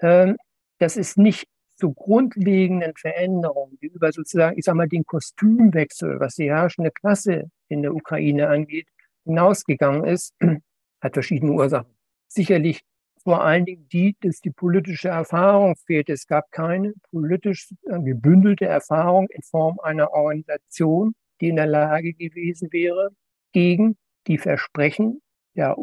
Ähm, 0.00 0.36
das 0.78 0.96
ist 0.96 1.18
nicht 1.18 1.46
zu 1.76 1.92
grundlegenden 1.92 2.92
Veränderungen, 2.96 3.78
die 3.80 3.86
über 3.86 4.12
sozusagen, 4.12 4.58
ich 4.58 4.64
sag 4.64 4.74
mal, 4.74 4.88
den 4.88 5.04
Kostümwechsel, 5.04 6.20
was 6.20 6.36
die 6.36 6.50
herrschende 6.50 6.90
Klasse 6.90 7.50
in 7.68 7.82
der 7.82 7.94
Ukraine 7.94 8.48
angeht, 8.48 8.88
hinausgegangen 9.24 10.04
ist, 10.04 10.34
hat 11.00 11.14
verschiedene 11.14 11.52
Ursachen. 11.52 11.92
Sicherlich 12.28 12.82
vor 13.24 13.42
allen 13.42 13.64
Dingen 13.64 13.88
die, 13.88 14.16
dass 14.20 14.40
die 14.40 14.50
politische 14.50 15.08
Erfahrung 15.08 15.76
fehlt. 15.86 16.10
Es 16.10 16.26
gab 16.26 16.50
keine 16.52 16.92
politisch 17.10 17.70
gebündelte 17.84 18.66
Erfahrung 18.66 19.28
in 19.30 19.42
Form 19.42 19.80
einer 19.80 20.12
Organisation, 20.12 21.14
die 21.40 21.48
in 21.48 21.56
der 21.56 21.66
Lage 21.66 22.12
gewesen 22.12 22.70
wäre, 22.70 23.10
gegen 23.52 23.96
die 24.26 24.38
Versprechen 24.38 25.22
der 25.56 25.76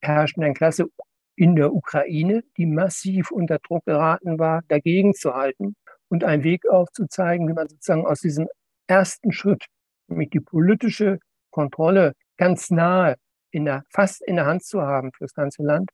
herrschenden 0.00 0.54
Klasse 0.54 0.86
in 1.36 1.56
der 1.56 1.72
Ukraine, 1.72 2.42
die 2.56 2.66
massiv 2.66 3.30
unter 3.30 3.58
Druck 3.58 3.84
geraten 3.84 4.38
war, 4.38 4.62
dagegen 4.68 5.14
zu 5.14 5.34
halten 5.34 5.74
und 6.08 6.24
einen 6.24 6.44
Weg 6.44 6.68
aufzuzeigen, 6.68 7.48
wie 7.48 7.54
man 7.54 7.68
sozusagen 7.68 8.06
aus 8.06 8.20
diesem 8.20 8.48
ersten 8.86 9.32
Schritt, 9.32 9.64
nämlich 10.08 10.30
die 10.30 10.40
politische 10.40 11.18
Kontrolle 11.50 12.12
ganz 12.36 12.70
nahe, 12.70 13.16
in 13.50 13.64
der, 13.64 13.84
fast 13.90 14.22
in 14.22 14.36
der 14.36 14.46
Hand 14.46 14.64
zu 14.64 14.82
haben 14.82 15.12
für 15.12 15.24
das 15.24 15.34
ganze 15.34 15.62
Land, 15.62 15.90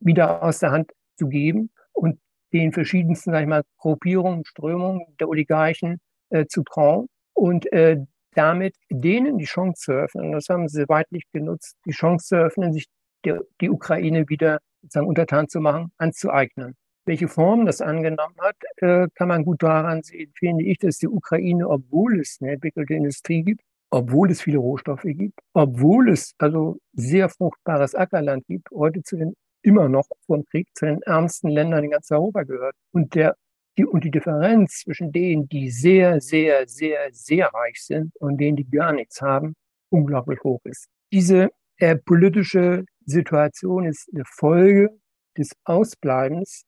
wieder 0.00 0.42
aus 0.42 0.60
der 0.60 0.70
Hand 0.70 0.92
zu 1.16 1.28
geben 1.28 1.70
und 1.92 2.20
den 2.52 2.72
verschiedensten, 2.72 3.32
sag 3.32 3.42
ich 3.42 3.48
mal, 3.48 3.62
Gruppierungen, 3.78 4.44
Strömungen 4.44 5.04
der 5.18 5.28
Oligarchen 5.28 5.98
äh, 6.30 6.46
zu 6.46 6.62
trauen 6.62 7.08
und 7.32 7.70
äh, 7.72 7.98
damit 8.34 8.76
denen 8.90 9.38
die 9.38 9.44
Chance 9.44 9.84
zu 9.84 9.92
öffnen, 9.92 10.32
das 10.32 10.48
haben 10.48 10.68
sie 10.68 10.88
weitlich 10.88 11.24
genutzt, 11.32 11.76
die 11.86 11.92
Chance 11.92 12.26
zu 12.26 12.36
öffnen, 12.36 12.72
sich 12.72 12.86
der, 13.24 13.40
die 13.60 13.70
Ukraine 13.70 14.28
wieder 14.28 14.60
sozusagen 14.82 15.06
untertan 15.06 15.48
zu 15.48 15.60
machen, 15.60 15.92
anzueignen. 15.98 16.74
Welche 17.06 17.28
Form 17.28 17.66
das 17.66 17.80
angenommen 17.80 18.36
hat, 18.40 18.56
äh, 18.76 19.08
kann 19.14 19.28
man 19.28 19.44
gut 19.44 19.62
daran 19.62 20.02
sehen, 20.02 20.32
finde 20.34 20.64
ich, 20.64 20.78
dass 20.78 20.98
die 20.98 21.08
Ukraine, 21.08 21.68
obwohl 21.68 22.20
es 22.20 22.38
eine 22.40 22.52
entwickelte 22.52 22.94
Industrie 22.94 23.42
gibt, 23.42 23.62
obwohl 23.90 24.30
es 24.30 24.42
viele 24.42 24.58
Rohstoffe 24.58 25.02
gibt, 25.04 25.38
obwohl 25.52 26.10
es 26.10 26.34
also 26.38 26.78
sehr 26.94 27.28
fruchtbares 27.28 27.94
Ackerland 27.94 28.46
gibt, 28.46 28.70
heute 28.70 29.02
zu 29.02 29.16
den 29.16 29.34
immer 29.62 29.88
noch 29.88 30.06
vom 30.26 30.44
Krieg 30.46 30.68
zu 30.74 30.86
den 30.86 31.00
ärmsten 31.02 31.48
Ländern 31.48 31.84
in 31.84 31.90
ganz 31.90 32.10
Europa 32.10 32.42
gehört. 32.42 32.74
Und 32.92 33.14
der 33.14 33.36
die, 33.76 33.84
und 33.84 34.04
die 34.04 34.10
Differenz 34.10 34.80
zwischen 34.80 35.12
denen, 35.12 35.48
die 35.48 35.70
sehr, 35.70 36.20
sehr, 36.20 36.66
sehr, 36.66 37.08
sehr 37.12 37.48
reich 37.48 37.82
sind 37.82 38.14
und 38.16 38.38
denen, 38.38 38.56
die 38.56 38.68
gar 38.68 38.92
nichts 38.92 39.20
haben, 39.20 39.54
unglaublich 39.90 40.40
hoch 40.42 40.60
ist. 40.64 40.88
Diese 41.12 41.50
äh, 41.78 41.96
politische 41.96 42.84
Situation 43.04 43.86
ist 43.86 44.08
eine 44.14 44.24
Folge 44.26 44.90
des 45.36 45.50
Ausbleibens 45.64 46.64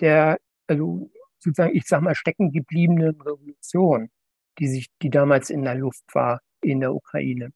der, 0.00 0.38
also 0.66 1.10
sozusagen, 1.38 1.76
ich 1.76 1.84
sag 1.86 2.02
mal, 2.02 2.14
stecken 2.14 2.52
gebliebenen 2.52 3.20
Revolution, 3.20 4.10
die 4.58 4.68
sich, 4.68 4.88
die 5.02 5.10
damals 5.10 5.50
in 5.50 5.62
der 5.62 5.74
Luft 5.74 6.04
war 6.12 6.40
in 6.60 6.80
der 6.80 6.94
Ukraine. 6.94 7.50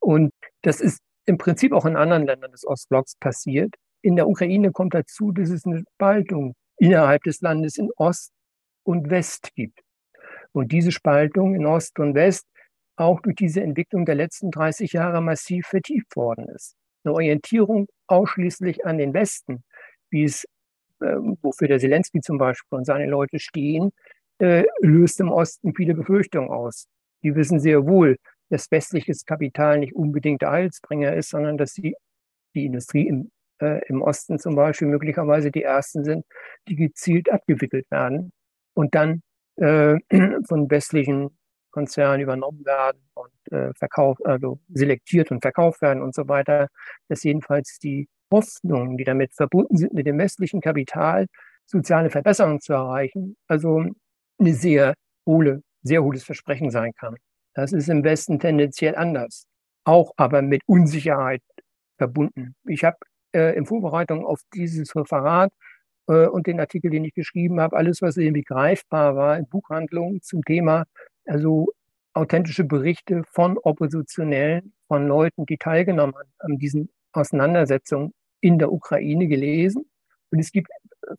Und 0.00 0.32
das 0.62 0.80
ist 0.80 1.00
im 1.26 1.38
Prinzip 1.38 1.72
auch 1.72 1.86
in 1.86 1.96
anderen 1.96 2.26
Ländern 2.26 2.50
des 2.50 2.66
Ostblocks 2.66 3.16
passiert. 3.16 3.74
In 4.02 4.16
der 4.16 4.28
Ukraine 4.28 4.72
kommt 4.72 4.94
dazu, 4.94 5.30
dass 5.30 5.50
es 5.50 5.64
eine 5.64 5.84
Spaltung 5.94 6.54
innerhalb 6.78 7.22
des 7.22 7.40
Landes 7.40 7.76
in 7.76 7.90
Ost 7.96 8.32
und 8.84 9.10
West 9.10 9.54
gibt. 9.54 9.80
Und 10.52 10.72
diese 10.72 10.92
Spaltung 10.92 11.54
in 11.54 11.66
Ost 11.66 11.98
und 11.98 12.14
West 12.14 12.46
auch 12.96 13.20
durch 13.20 13.36
diese 13.36 13.62
Entwicklung 13.62 14.04
der 14.04 14.14
letzten 14.14 14.50
30 14.50 14.92
Jahre 14.92 15.20
massiv 15.22 15.66
vertieft 15.66 16.14
worden 16.16 16.48
ist. 16.54 16.76
Eine 17.02 17.14
Orientierung 17.14 17.88
ausschließlich 18.08 18.84
an 18.84 18.98
den 18.98 19.14
Westen, 19.14 19.64
wie 20.10 20.24
es, 20.24 20.44
äh, 21.00 21.16
wofür 21.42 21.68
der 21.68 21.78
Zelensky 21.78 22.20
zum 22.20 22.36
Beispiel 22.36 22.76
und 22.78 22.84
seine 22.84 23.06
Leute 23.06 23.38
stehen, 23.38 23.90
äh, 24.38 24.64
löst 24.80 25.20
im 25.20 25.30
Osten 25.30 25.74
viele 25.74 25.94
Befürchtungen 25.94 26.50
aus. 26.50 26.86
Die 27.22 27.34
wissen 27.34 27.58
sehr 27.58 27.86
wohl, 27.86 28.16
dass 28.50 28.70
westliches 28.70 29.24
Kapital 29.24 29.78
nicht 29.78 29.94
unbedingt 29.94 30.42
der 30.42 30.50
Heilsbringer 30.50 31.14
ist, 31.14 31.30
sondern 31.30 31.56
dass 31.56 31.74
die, 31.74 31.94
die 32.54 32.66
Industrie 32.66 33.06
im, 33.08 33.30
äh, 33.62 33.80
im 33.86 34.02
Osten 34.02 34.38
zum 34.38 34.56
Beispiel 34.56 34.88
möglicherweise 34.88 35.50
die 35.50 35.62
ersten 35.62 36.04
sind, 36.04 36.26
die 36.68 36.76
gezielt 36.76 37.30
abgewickelt 37.30 37.90
werden 37.90 38.32
und 38.74 38.94
dann 38.94 39.22
äh, 39.56 39.96
von 40.48 40.70
westlichen 40.70 41.30
Konzernen 41.70 42.20
übernommen 42.20 42.64
werden 42.64 43.00
und 43.14 43.52
äh, 43.52 43.72
verkauft, 43.74 44.24
also 44.26 44.60
selektiert 44.68 45.30
und 45.30 45.40
verkauft 45.40 45.82
werden 45.82 46.02
und 46.02 46.14
so 46.14 46.28
weiter, 46.28 46.68
dass 47.08 47.22
jedenfalls 47.22 47.78
die 47.78 48.08
Hoffnungen, 48.32 48.96
die 48.96 49.04
damit 49.04 49.32
verbunden 49.34 49.76
sind, 49.76 49.92
mit 49.92 50.06
dem 50.06 50.18
westlichen 50.18 50.60
Kapital 50.60 51.26
soziale 51.66 52.10
Verbesserungen 52.10 52.60
zu 52.60 52.72
erreichen, 52.72 53.36
also 53.46 53.84
eine 54.38 54.54
sehr 54.54 54.94
hohle, 55.26 55.62
sehr 55.82 56.02
hohes 56.02 56.24
Versprechen 56.24 56.70
sein 56.70 56.92
kann. 56.98 57.16
Das 57.54 57.72
ist 57.72 57.88
im 57.88 58.04
Westen 58.04 58.38
tendenziell 58.38 58.96
anders, 58.96 59.44
auch 59.84 60.12
aber 60.16 60.42
mit 60.42 60.62
Unsicherheit 60.66 61.42
verbunden. 61.98 62.54
Ich 62.66 62.84
habe 62.84 62.96
äh, 63.32 63.56
in 63.56 63.66
Vorbereitung 63.66 64.24
auf 64.24 64.40
dieses 64.54 64.94
Referat 64.96 65.52
äh, 66.10 66.26
und 66.26 66.46
den 66.46 66.60
Artikel, 66.60 66.90
den 66.90 67.04
ich 67.04 67.14
geschrieben 67.14 67.60
habe, 67.60 67.76
alles, 67.76 68.02
was 68.02 68.16
irgendwie 68.16 68.42
greifbar 68.42 69.16
war 69.16 69.38
in 69.38 69.46
Buchhandlungen 69.46 70.20
zum 70.22 70.42
Thema, 70.44 70.84
also 71.24 71.68
authentische 72.12 72.64
Berichte 72.64 73.22
von 73.30 73.56
Oppositionellen, 73.58 74.72
von 74.88 75.06
Leuten, 75.06 75.46
die 75.46 75.56
teilgenommen 75.56 76.16
haben 76.16 76.32
an 76.38 76.58
diesen 76.58 76.90
Auseinandersetzungen 77.12 78.12
in 78.40 78.58
der 78.58 78.72
Ukraine 78.72 79.28
gelesen. 79.28 79.84
Und 80.30 80.40
es 80.40 80.50
gibt 80.50 80.68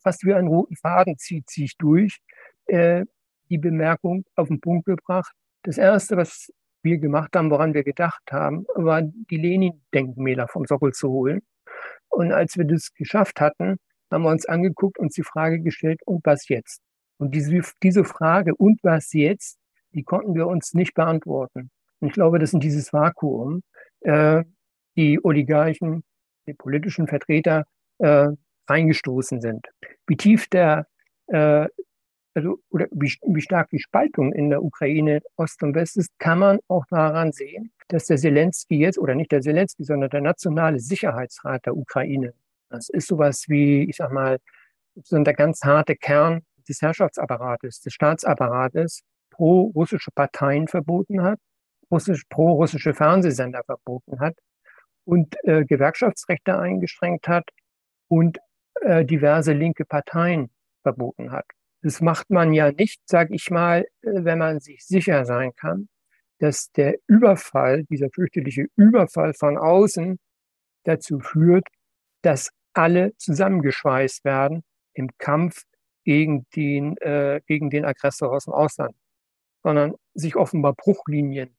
fast 0.02 0.24
wie 0.24 0.34
einen 0.34 0.48
roten 0.48 0.76
Faden 0.76 1.16
zieht 1.16 1.48
sich 1.48 1.76
durch 1.78 2.18
äh, 2.66 3.04
die 3.48 3.58
Bemerkung 3.58 4.24
auf 4.36 4.48
den 4.48 4.60
Punkt 4.60 4.86
gebracht. 4.86 5.32
Das 5.62 5.78
Erste, 5.78 6.16
was 6.16 6.52
wir 6.82 6.98
gemacht 6.98 7.34
haben, 7.36 7.50
woran 7.50 7.74
wir 7.74 7.84
gedacht 7.84 8.22
haben, 8.30 8.66
war 8.74 9.02
die 9.02 9.36
Lenin-Denkmäler 9.36 10.48
vom 10.48 10.66
Sockel 10.66 10.92
zu 10.92 11.08
holen. 11.08 11.40
Und 12.08 12.32
als 12.32 12.58
wir 12.58 12.64
das 12.64 12.92
geschafft 12.92 13.40
hatten, 13.40 13.78
haben 14.12 14.22
wir 14.22 14.30
uns 14.30 14.46
angeguckt 14.46 14.98
und 14.98 15.16
die 15.16 15.22
Frage 15.22 15.60
gestellt, 15.60 16.00
und 16.04 16.24
was 16.24 16.48
jetzt? 16.48 16.80
Und 17.18 17.34
diese, 17.34 17.60
diese 17.82 18.04
Frage, 18.04 18.54
und 18.54 18.78
was 18.82 19.12
jetzt, 19.12 19.58
die 19.92 20.02
konnten 20.02 20.34
wir 20.34 20.46
uns 20.46 20.74
nicht 20.74 20.94
beantworten. 20.94 21.70
Und 22.00 22.08
ich 22.08 22.14
glaube, 22.14 22.38
dass 22.38 22.52
in 22.52 22.60
dieses 22.60 22.92
Vakuum 22.92 23.62
äh, 24.00 24.44
die 24.96 25.24
Oligarchen, 25.24 26.02
die 26.46 26.54
politischen 26.54 27.06
Vertreter 27.06 27.64
äh, 27.98 28.28
reingestoßen 28.68 29.40
sind. 29.40 29.66
Wie 30.06 30.16
tief 30.16 30.48
der, 30.48 30.86
äh, 31.28 31.66
also 32.34 32.58
oder 32.70 32.86
wie, 32.90 33.14
wie 33.22 33.40
stark 33.40 33.70
die 33.70 33.78
Spaltung 33.78 34.32
in 34.32 34.50
der 34.50 34.62
Ukraine 34.62 35.20
Ost 35.36 35.62
und 35.62 35.74
West 35.74 35.96
ist, 35.96 36.10
kann 36.18 36.38
man 36.38 36.58
auch 36.68 36.84
daran 36.90 37.32
sehen, 37.32 37.72
dass 37.88 38.06
der 38.06 38.16
Zelensky 38.16 38.76
jetzt, 38.76 38.98
oder 38.98 39.14
nicht 39.14 39.32
der 39.32 39.42
Zelensky, 39.42 39.84
sondern 39.84 40.10
der 40.10 40.22
Nationale 40.22 40.80
Sicherheitsrat 40.80 41.66
der 41.66 41.76
Ukraine, 41.76 42.34
das 42.72 42.88
ist 42.88 43.08
sowas 43.08 43.44
wie, 43.48 43.88
ich 43.88 43.96
sag 43.96 44.12
mal, 44.12 44.38
so 45.04 45.18
der 45.22 45.34
ganz 45.34 45.62
harte 45.62 45.96
Kern 45.96 46.42
des 46.68 46.80
Herrschaftsapparates, 46.82 47.80
des 47.80 47.92
Staatsapparates, 47.92 49.02
pro-russische 49.30 50.10
Parteien 50.14 50.68
verboten 50.68 51.22
hat, 51.22 51.38
russisch, 51.90 52.24
pro-russische 52.28 52.94
Fernsehsender 52.94 53.62
verboten 53.64 54.20
hat 54.20 54.36
und 55.04 55.34
äh, 55.44 55.64
Gewerkschaftsrechte 55.64 56.58
eingeschränkt 56.58 57.28
hat 57.28 57.48
und 58.08 58.38
äh, 58.80 59.04
diverse 59.04 59.52
linke 59.52 59.84
Parteien 59.84 60.50
verboten 60.82 61.32
hat. 61.32 61.46
Das 61.82 62.00
macht 62.00 62.30
man 62.30 62.52
ja 62.52 62.70
nicht, 62.70 63.00
sage 63.08 63.34
ich 63.34 63.50
mal, 63.50 63.86
äh, 64.02 64.24
wenn 64.24 64.38
man 64.38 64.60
sich 64.60 64.84
sicher 64.84 65.24
sein 65.24 65.52
kann, 65.56 65.88
dass 66.38 66.70
der 66.72 66.96
Überfall, 67.06 67.84
dieser 67.84 68.10
fürchterliche 68.10 68.66
Überfall 68.76 69.34
von 69.34 69.56
außen 69.56 70.18
dazu 70.84 71.20
führt, 71.20 71.66
dass 72.22 72.50
alle 72.74 73.16
zusammengeschweißt 73.16 74.24
werden 74.24 74.62
im 74.94 75.10
Kampf 75.18 75.62
gegen 76.04 76.46
den, 76.56 76.96
äh, 76.98 77.40
gegen 77.46 77.70
den 77.70 77.84
Aggressor 77.84 78.32
aus 78.32 78.44
dem 78.44 78.54
Ausland, 78.54 78.94
sondern 79.62 79.94
sich 80.14 80.36
offenbar 80.36 80.74
Bruchlinien, 80.74 81.56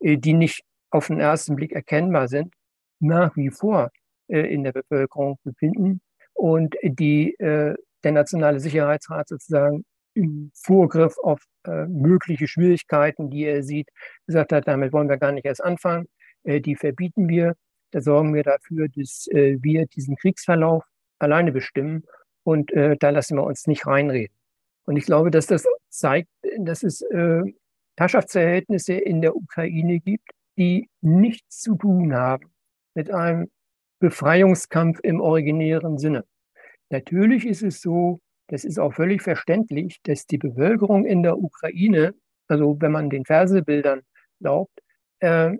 äh, 0.00 0.18
die 0.18 0.34
nicht 0.34 0.62
auf 0.90 1.06
den 1.08 1.20
ersten 1.20 1.56
Blick 1.56 1.72
erkennbar 1.72 2.28
sind, 2.28 2.52
nach 3.00 3.36
wie 3.36 3.50
vor 3.50 3.90
äh, 4.28 4.40
in 4.52 4.64
der 4.64 4.72
Bevölkerung 4.72 5.38
befinden 5.44 6.00
und 6.34 6.76
die 6.82 7.34
äh, 7.38 7.74
der 8.04 8.12
Nationale 8.12 8.60
Sicherheitsrat 8.60 9.28
sozusagen 9.28 9.84
im 10.14 10.50
Vorgriff 10.54 11.16
auf 11.18 11.42
äh, 11.66 11.86
mögliche 11.86 12.48
Schwierigkeiten, 12.48 13.30
die 13.30 13.44
er 13.44 13.62
sieht, 13.62 13.88
gesagt 14.26 14.52
hat, 14.52 14.66
damit 14.66 14.92
wollen 14.92 15.08
wir 15.08 15.18
gar 15.18 15.32
nicht 15.32 15.44
erst 15.44 15.62
anfangen, 15.62 16.06
äh, 16.44 16.60
die 16.60 16.76
verbieten 16.76 17.28
wir. 17.28 17.54
Da 17.90 18.00
sorgen 18.00 18.34
wir 18.34 18.42
dafür, 18.42 18.88
dass 18.88 19.26
äh, 19.28 19.58
wir 19.60 19.86
diesen 19.86 20.16
Kriegsverlauf 20.16 20.84
alleine 21.18 21.52
bestimmen 21.52 22.04
und 22.44 22.72
äh, 22.72 22.96
da 22.98 23.10
lassen 23.10 23.36
wir 23.36 23.44
uns 23.44 23.66
nicht 23.66 23.86
reinreden. 23.86 24.34
Und 24.84 24.96
ich 24.96 25.04
glaube, 25.04 25.30
dass 25.30 25.46
das 25.46 25.64
zeigt, 25.88 26.28
dass 26.58 26.82
es 26.82 27.02
äh, 27.02 27.42
Herrschaftsverhältnisse 27.96 28.94
in 28.94 29.20
der 29.20 29.36
Ukraine 29.36 30.00
gibt, 30.00 30.30
die 30.56 30.88
nichts 31.00 31.60
zu 31.60 31.74
tun 31.76 32.14
haben 32.14 32.50
mit 32.94 33.10
einem 33.10 33.50
Befreiungskampf 33.98 35.00
im 35.02 35.20
originären 35.20 35.98
Sinne. 35.98 36.24
Natürlich 36.88 37.46
ist 37.46 37.62
es 37.62 37.80
so, 37.80 38.20
das 38.48 38.64
ist 38.64 38.78
auch 38.78 38.94
völlig 38.94 39.22
verständlich, 39.22 40.00
dass 40.02 40.26
die 40.26 40.38
Bevölkerung 40.38 41.04
in 41.04 41.22
der 41.22 41.38
Ukraine, 41.38 42.14
also 42.48 42.76
wenn 42.80 42.92
man 42.92 43.10
den 43.10 43.24
Fersebildern 43.24 44.00
glaubt, 44.40 44.80
äh, 45.20 45.56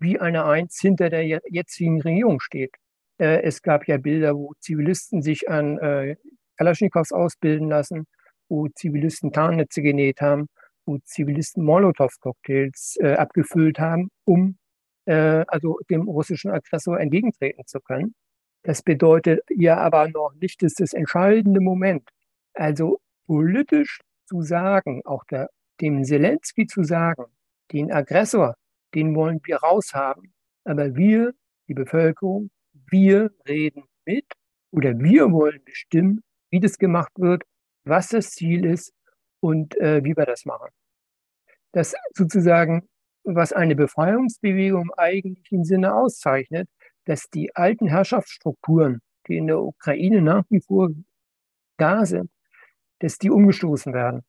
wie 0.00 0.18
eine 0.18 0.44
Eins 0.44 0.78
hinter 0.80 1.10
der 1.10 1.24
jetzigen 1.24 2.00
Regierung 2.00 2.40
steht. 2.40 2.74
Äh, 3.18 3.42
es 3.42 3.62
gab 3.62 3.86
ja 3.88 3.98
Bilder, 3.98 4.34
wo 4.34 4.52
Zivilisten 4.60 5.22
sich 5.22 5.48
an 5.48 5.78
äh, 5.78 6.16
Kalaschnikows 6.56 7.12
ausbilden 7.12 7.68
lassen, 7.68 8.06
wo 8.48 8.68
Zivilisten 8.68 9.32
Tarnnetze 9.32 9.82
genäht 9.82 10.20
haben, 10.20 10.46
wo 10.86 10.98
Zivilisten 10.98 11.64
Molotow-Cocktails 11.64 12.96
äh, 13.00 13.14
abgefüllt 13.14 13.78
haben, 13.78 14.08
um 14.24 14.58
äh, 15.06 15.44
also 15.48 15.78
dem 15.90 16.08
russischen 16.08 16.50
Aggressor 16.50 17.00
entgegentreten 17.00 17.66
zu 17.66 17.80
können. 17.80 18.14
Das 18.62 18.82
bedeutet 18.82 19.40
ja 19.48 19.78
aber 19.78 20.08
noch 20.08 20.32
nicht, 20.40 20.62
dass 20.62 20.74
das 20.74 20.92
entscheidende 20.92 21.60
Moment, 21.60 22.08
also 22.54 22.98
politisch 23.26 24.00
zu 24.26 24.42
sagen, 24.42 25.02
auch 25.04 25.24
der, 25.24 25.50
dem 25.80 26.02
Zelensky 26.04 26.66
zu 26.66 26.82
sagen, 26.82 27.26
den 27.72 27.92
Aggressor, 27.92 28.56
den 28.94 29.14
wollen 29.14 29.40
wir 29.44 29.56
raushaben, 29.56 30.32
aber 30.64 30.94
wir, 30.96 31.32
die 31.68 31.74
Bevölkerung, 31.74 32.50
wir 32.90 33.30
reden 33.48 33.84
mit 34.04 34.26
oder 34.70 34.98
wir 34.98 35.30
wollen 35.32 35.62
bestimmen, 35.64 36.22
wie 36.50 36.60
das 36.60 36.78
gemacht 36.78 37.12
wird, 37.16 37.42
was 37.84 38.08
das 38.08 38.30
Ziel 38.30 38.64
ist 38.64 38.92
und 39.40 39.76
äh, 39.76 40.02
wie 40.04 40.16
wir 40.16 40.26
das 40.26 40.44
machen. 40.44 40.70
Das 41.72 41.94
sozusagen, 42.14 42.88
was 43.24 43.52
eine 43.52 43.76
Befreiungsbewegung 43.76 44.82
im 44.82 44.92
eigentlichen 44.96 45.64
Sinne 45.64 45.94
auszeichnet, 45.94 46.68
dass 47.04 47.28
die 47.28 47.54
alten 47.54 47.88
Herrschaftsstrukturen, 47.88 49.00
die 49.28 49.36
in 49.36 49.46
der 49.46 49.60
Ukraine 49.60 50.22
nach 50.22 50.44
wie 50.48 50.60
vor 50.60 50.90
da 51.76 52.06
sind, 52.06 52.30
dass 53.00 53.18
die 53.18 53.30
umgestoßen 53.30 53.92
werden. 53.92 54.22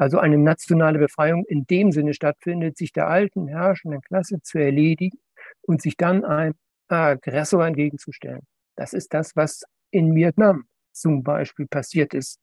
Also 0.00 0.18
eine 0.18 0.38
nationale 0.38 0.98
Befreiung 0.98 1.44
in 1.44 1.66
dem 1.66 1.92
Sinne 1.92 2.14
stattfindet, 2.14 2.78
sich 2.78 2.90
der 2.90 3.08
alten 3.08 3.48
herrschenden 3.48 4.00
Klasse 4.00 4.40
zu 4.40 4.56
erledigen 4.56 5.18
und 5.60 5.82
sich 5.82 5.98
dann 5.98 6.24
einem 6.24 6.54
Aggressor 6.88 7.66
entgegenzustellen. 7.66 8.40
Das 8.76 8.94
ist 8.94 9.12
das, 9.12 9.36
was 9.36 9.62
in 9.90 10.14
Vietnam 10.14 10.64
zum 10.92 11.22
Beispiel 11.22 11.66
passiert 11.66 12.14
ist. 12.14 12.40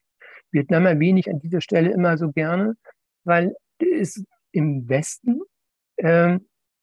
Vietnam 0.51 0.85
erwähne 0.85 1.19
ich 1.19 1.31
an 1.31 1.39
dieser 1.39 1.59
Stelle 1.59 1.89
immer 1.89 2.15
so 2.19 2.31
gerne, 2.31 2.75
weil 3.23 3.55
es 3.79 4.23
im 4.51 4.87
Westen 4.87 5.41
äh, 5.95 6.37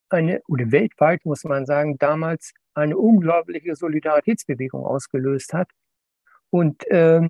eine, 0.08 0.42
oder 0.48 0.72
weltweit 0.72 1.24
muss 1.24 1.44
man 1.44 1.66
sagen, 1.66 1.98
damals 1.98 2.52
eine 2.74 2.96
unglaubliche 2.96 3.76
Solidaritätsbewegung 3.76 4.84
ausgelöst 4.84 5.52
hat. 5.52 5.70
Und 6.50 6.84
äh, 6.90 7.28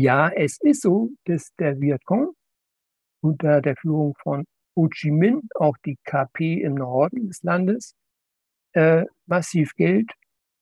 ja, 0.00 0.30
es 0.30 0.58
ist 0.60 0.82
so, 0.82 1.10
dass 1.26 1.54
der 1.58 1.80
Vietcong 1.80 2.34
unter 3.22 3.60
der 3.60 3.76
Führung 3.76 4.14
von 4.22 4.44
Ho 4.76 4.88
Chi 4.88 5.10
Minh, 5.10 5.42
auch 5.54 5.76
die 5.84 5.98
KP 6.04 6.62
im 6.62 6.74
Norden 6.74 7.26
des 7.26 7.42
Landes, 7.42 7.94
äh, 8.72 9.04
massiv 9.26 9.74
Geld, 9.74 10.10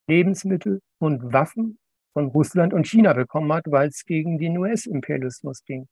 Lebensmittel 0.08 0.80
und 0.98 1.32
Waffen 1.32 1.78
von 2.14 2.28
Russland 2.28 2.74
und 2.74 2.86
China 2.86 3.12
bekommen 3.12 3.52
hat, 3.52 3.66
weil 3.68 3.88
es 3.88 4.04
gegen 4.04 4.38
den 4.38 4.58
US-Imperialismus 4.58 5.62
ging. 5.64 5.86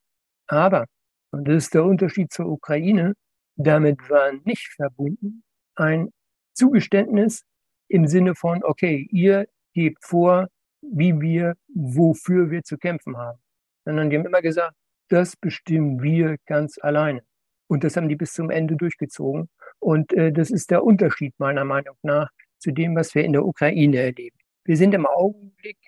Aber, 0.49 0.87
und 1.31 1.47
das 1.47 1.65
ist 1.65 1.75
der 1.75 1.85
Unterschied 1.85 2.33
zur 2.33 2.47
Ukraine, 2.47 3.15
damit 3.57 4.11
war 4.11 4.33
nicht 4.45 4.73
verbunden 4.75 5.45
ein 5.77 6.11
Zugeständnis 6.55 7.45
im 7.89 8.07
Sinne 8.07 8.35
von, 8.35 8.65
okay, 8.65 9.07
ihr 9.11 9.47
gebt 9.73 10.05
vor, 10.05 10.49
wie 10.83 11.21
wir, 11.21 11.55
wofür 11.75 12.51
wir 12.51 12.63
zu 12.63 12.79
kämpfen 12.79 13.17
haben. 13.17 13.39
Sondern 13.85 14.11
die 14.11 14.19
haben 14.19 14.27
immer 14.27 14.43
gesagt, 14.43 14.75
das 15.09 15.37
bestimmen 15.37 16.03
wir 16.03 16.37
ganz 16.47 16.79
alleine. 16.81 17.23
Und 17.69 17.85
das 17.85 17.97
haben 17.97 18.09
die 18.09 18.17
bis 18.17 18.33
zum 18.33 18.51
Ende 18.51 18.77
durchgezogen. 18.77 19.49
Und 19.79 20.13
äh, 20.13 20.33
das 20.33 20.51
ist 20.51 20.71
der 20.71 20.85
Unterschied 20.85 21.35
meiner 21.39 21.65
Meinung 21.65 21.97
nach 22.03 22.31
zu 22.59 22.73
dem, 22.73 22.97
was 22.97 23.15
wir 23.15 23.25
in 23.25 23.33
der 23.33 23.45
Ukraine 23.45 23.99
erleben. 23.99 24.37
Wir 24.65 24.77
sind 24.77 24.95
im 24.95 25.07
Augenblick 25.07 25.79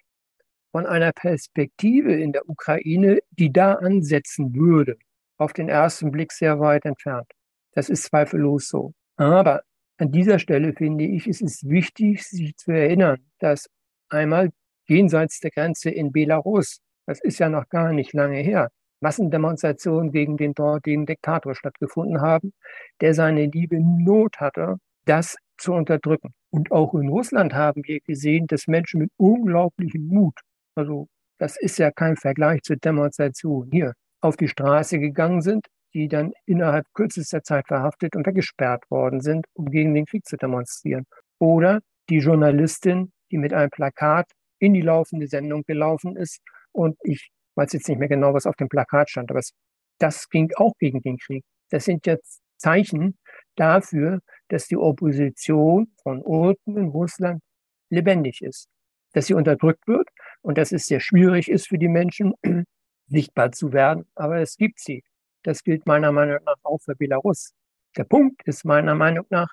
von 0.71 0.87
einer 0.87 1.13
Perspektive 1.13 2.13
in 2.13 2.33
der 2.33 2.49
Ukraine, 2.49 3.21
die 3.31 3.53
da 3.53 3.75
ansetzen 3.75 4.55
würde, 4.55 4.97
auf 5.37 5.53
den 5.53 5.69
ersten 5.69 6.11
Blick 6.11 6.33
sehr 6.33 6.61
weit 6.61 6.85
entfernt. 6.85 7.27
Das 7.73 7.89
ist 7.89 8.05
zweifellos 8.05 8.69
so. 8.69 8.93
Aber 9.17 9.63
an 9.99 10.13
dieser 10.13 10.39
Stelle 10.39 10.73
finde 10.75 11.05
ich, 11.05 11.27
es 11.27 11.41
ist 11.41 11.69
wichtig, 11.69 12.25
sich 12.25 12.57
zu 12.57 12.71
erinnern, 12.73 13.19
dass 13.39 13.69
einmal 14.09 14.51
jenseits 14.89 15.41
der 15.41 15.51
Grenze 15.51 15.91
in 15.91 16.13
Belarus, 16.13 16.81
das 17.07 17.21
ist 17.21 17.39
ja 17.39 17.49
noch 17.49 17.69
gar 17.69 17.93
nicht 17.93 18.13
lange 18.13 18.39
her, 18.39 18.69
Massendemonstrationen 19.01 20.11
gegen 20.11 20.37
den 20.37 20.55
dortigen 20.55 21.07
Diktator 21.07 21.55
stattgefunden 21.55 22.21
haben, 22.21 22.53
der 23.01 23.15
seine 23.15 23.47
liebe 23.47 23.79
Not 23.81 24.39
hatte, 24.39 24.77
das 25.05 25.37
zu 25.57 25.73
unterdrücken. 25.73 26.35
Und 26.51 26.73
auch 26.73 26.95
in 26.95 27.09
Russland 27.09 27.55
haben 27.55 27.83
wir 27.85 28.01
gesehen, 28.01 28.47
dass 28.47 28.67
Menschen 28.67 29.01
mit 29.01 29.11
unglaublichem 29.17 30.07
Mut, 30.09 30.39
also 30.75 31.09
das 31.39 31.57
ist 31.59 31.79
ja 31.79 31.91
kein 31.91 32.17
Vergleich 32.17 32.63
zur 32.63 32.77
Demonstration 32.77 33.69
hier, 33.71 33.93
auf 34.21 34.37
die 34.37 34.49
Straße 34.49 34.99
gegangen 34.99 35.41
sind, 35.43 35.67
die 35.95 36.09
dann 36.09 36.33
innerhalb 36.47 36.87
kürzester 36.95 37.43
Zeit 37.43 37.67
verhaftet 37.69 38.17
und 38.17 38.27
weggesperrt 38.27 38.85
worden 38.91 39.21
sind, 39.21 39.47
um 39.55 39.67
gegen 39.67 39.95
den 39.95 40.07
Krieg 40.07 40.27
zu 40.27 40.37
demonstrieren. 40.37 41.05
Oder 41.39 41.81
die 42.11 42.19
Journalistin, 42.19 43.13
die 43.31 43.39
mit 43.39 43.53
einem 43.53 43.71
Plakat 43.71 44.27
in 44.59 44.75
die 44.75 44.81
laufende 44.81 45.29
Sendung 45.29 45.65
gelaufen 45.65 46.17
ist 46.17 46.41
und 46.73 46.97
ich 47.03 47.31
weiß 47.55 47.73
jetzt 47.73 47.89
nicht 47.89 47.99
mehr 47.99 48.09
genau, 48.09 48.35
was 48.35 48.47
auf 48.47 48.57
dem 48.57 48.69
Plakat 48.69 49.11
stand, 49.11 49.31
aber 49.31 49.41
es, 49.41 49.53
das 49.99 50.29
ging 50.29 50.51
auch 50.57 50.75
gegen 50.79 51.03
den 51.03 51.19
Krieg. 51.19 51.45
Das 51.71 51.85
sind 51.85 52.07
jetzt 52.07 52.41
Zeichen 52.57 53.19
dafür, 53.57 54.21
dass 54.49 54.69
die 54.69 54.77
Opposition 54.77 55.93
von 56.03 56.23
unten 56.23 56.77
in 56.77 56.89
Russland 56.89 57.43
lebendig 57.91 58.43
ist, 58.43 58.69
dass 59.13 59.27
sie 59.27 59.35
unterdrückt 59.35 59.87
wird 59.87 60.09
und 60.43 60.59
dass 60.59 60.73
es 60.73 60.87
sehr 60.87 61.01
schwierig 61.01 61.51
ist 61.51 61.69
für 61.69 61.79
die 61.79 61.89
Menschen, 61.89 62.35
sichtbar 63.07 63.53
zu 63.53 63.73
werden. 63.73 64.07
Aber 64.15 64.39
es 64.39 64.57
gibt 64.57 64.81
sie. 64.81 65.03
Das 65.43 65.63
gilt 65.63 65.87
meiner 65.87 66.13
Meinung 66.13 66.39
nach 66.45 66.57
auch 66.63 66.79
für 66.79 66.95
Belarus. 66.95 67.53
Der 67.97 68.05
Punkt 68.05 68.43
ist 68.45 68.65
meiner 68.65 68.95
Meinung 68.95 69.27
nach, 69.31 69.49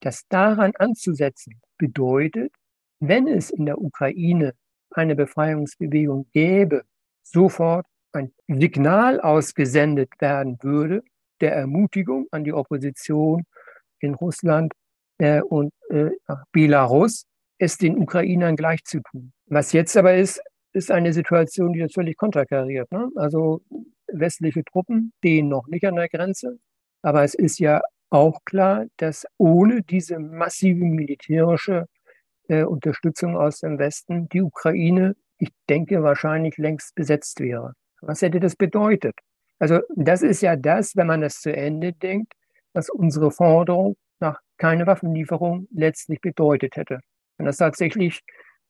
dass 0.00 0.26
daran 0.28 0.72
anzusetzen 0.76 1.60
bedeutet, 1.76 2.52
wenn 3.00 3.26
es 3.26 3.50
in 3.50 3.66
der 3.66 3.80
Ukraine 3.80 4.54
eine 4.92 5.14
Befreiungsbewegung 5.16 6.26
gäbe, 6.32 6.82
sofort 7.22 7.86
ein 8.12 8.32
Signal 8.48 9.20
ausgesendet 9.20 10.10
werden 10.20 10.58
würde 10.62 11.02
der 11.40 11.54
Ermutigung 11.54 12.26
an 12.30 12.44
die 12.44 12.52
Opposition 12.52 13.44
in 14.00 14.14
Russland 14.14 14.72
äh, 15.18 15.40
und 15.40 15.72
äh, 15.88 16.10
Belarus, 16.52 17.24
es 17.58 17.76
den 17.76 17.98
Ukrainern 17.98 18.56
gleich 18.56 18.84
zu 18.84 19.00
tun. 19.00 19.32
Was 19.46 19.72
jetzt 19.72 19.96
aber 19.96 20.14
ist, 20.14 20.40
ist 20.72 20.90
eine 20.90 21.12
Situation, 21.12 21.72
die 21.72 21.80
das 21.80 21.92
völlig 21.92 22.16
konterkariert. 22.16 22.90
Ne? 22.92 23.10
Also 23.16 23.60
westliche 24.06 24.64
Truppen 24.64 25.12
stehen 25.18 25.48
noch 25.48 25.66
nicht 25.66 25.84
an 25.84 25.96
der 25.96 26.08
Grenze, 26.08 26.58
aber 27.02 27.24
es 27.24 27.34
ist 27.34 27.58
ja 27.58 27.80
auch 28.10 28.40
klar, 28.44 28.86
dass 28.96 29.26
ohne 29.38 29.82
diese 29.82 30.18
massive 30.18 30.84
militärische 30.84 31.86
äh, 32.50 32.64
Unterstützung 32.64 33.36
aus 33.36 33.60
dem 33.60 33.78
Westen 33.78 34.28
die 34.28 34.42
Ukraine 34.42 35.14
ich 35.40 35.50
denke, 35.68 36.02
wahrscheinlich 36.02 36.58
längst 36.58 36.94
besetzt 36.94 37.40
wäre. 37.40 37.72
Was 38.02 38.22
hätte 38.22 38.40
das 38.40 38.56
bedeutet? 38.56 39.14
Also 39.58 39.80
das 39.96 40.22
ist 40.22 40.42
ja 40.42 40.56
das, 40.56 40.96
wenn 40.96 41.06
man 41.06 41.22
das 41.22 41.40
zu 41.40 41.54
Ende 41.54 41.92
denkt, 41.92 42.32
was 42.72 42.88
unsere 42.88 43.30
Forderung 43.30 43.96
nach 44.20 44.40
keine 44.58 44.86
Waffenlieferung 44.86 45.66
letztlich 45.72 46.20
bedeutet 46.20 46.76
hätte. 46.76 47.00
Wenn 47.36 47.46
das 47.46 47.56
tatsächlich, 47.56 48.20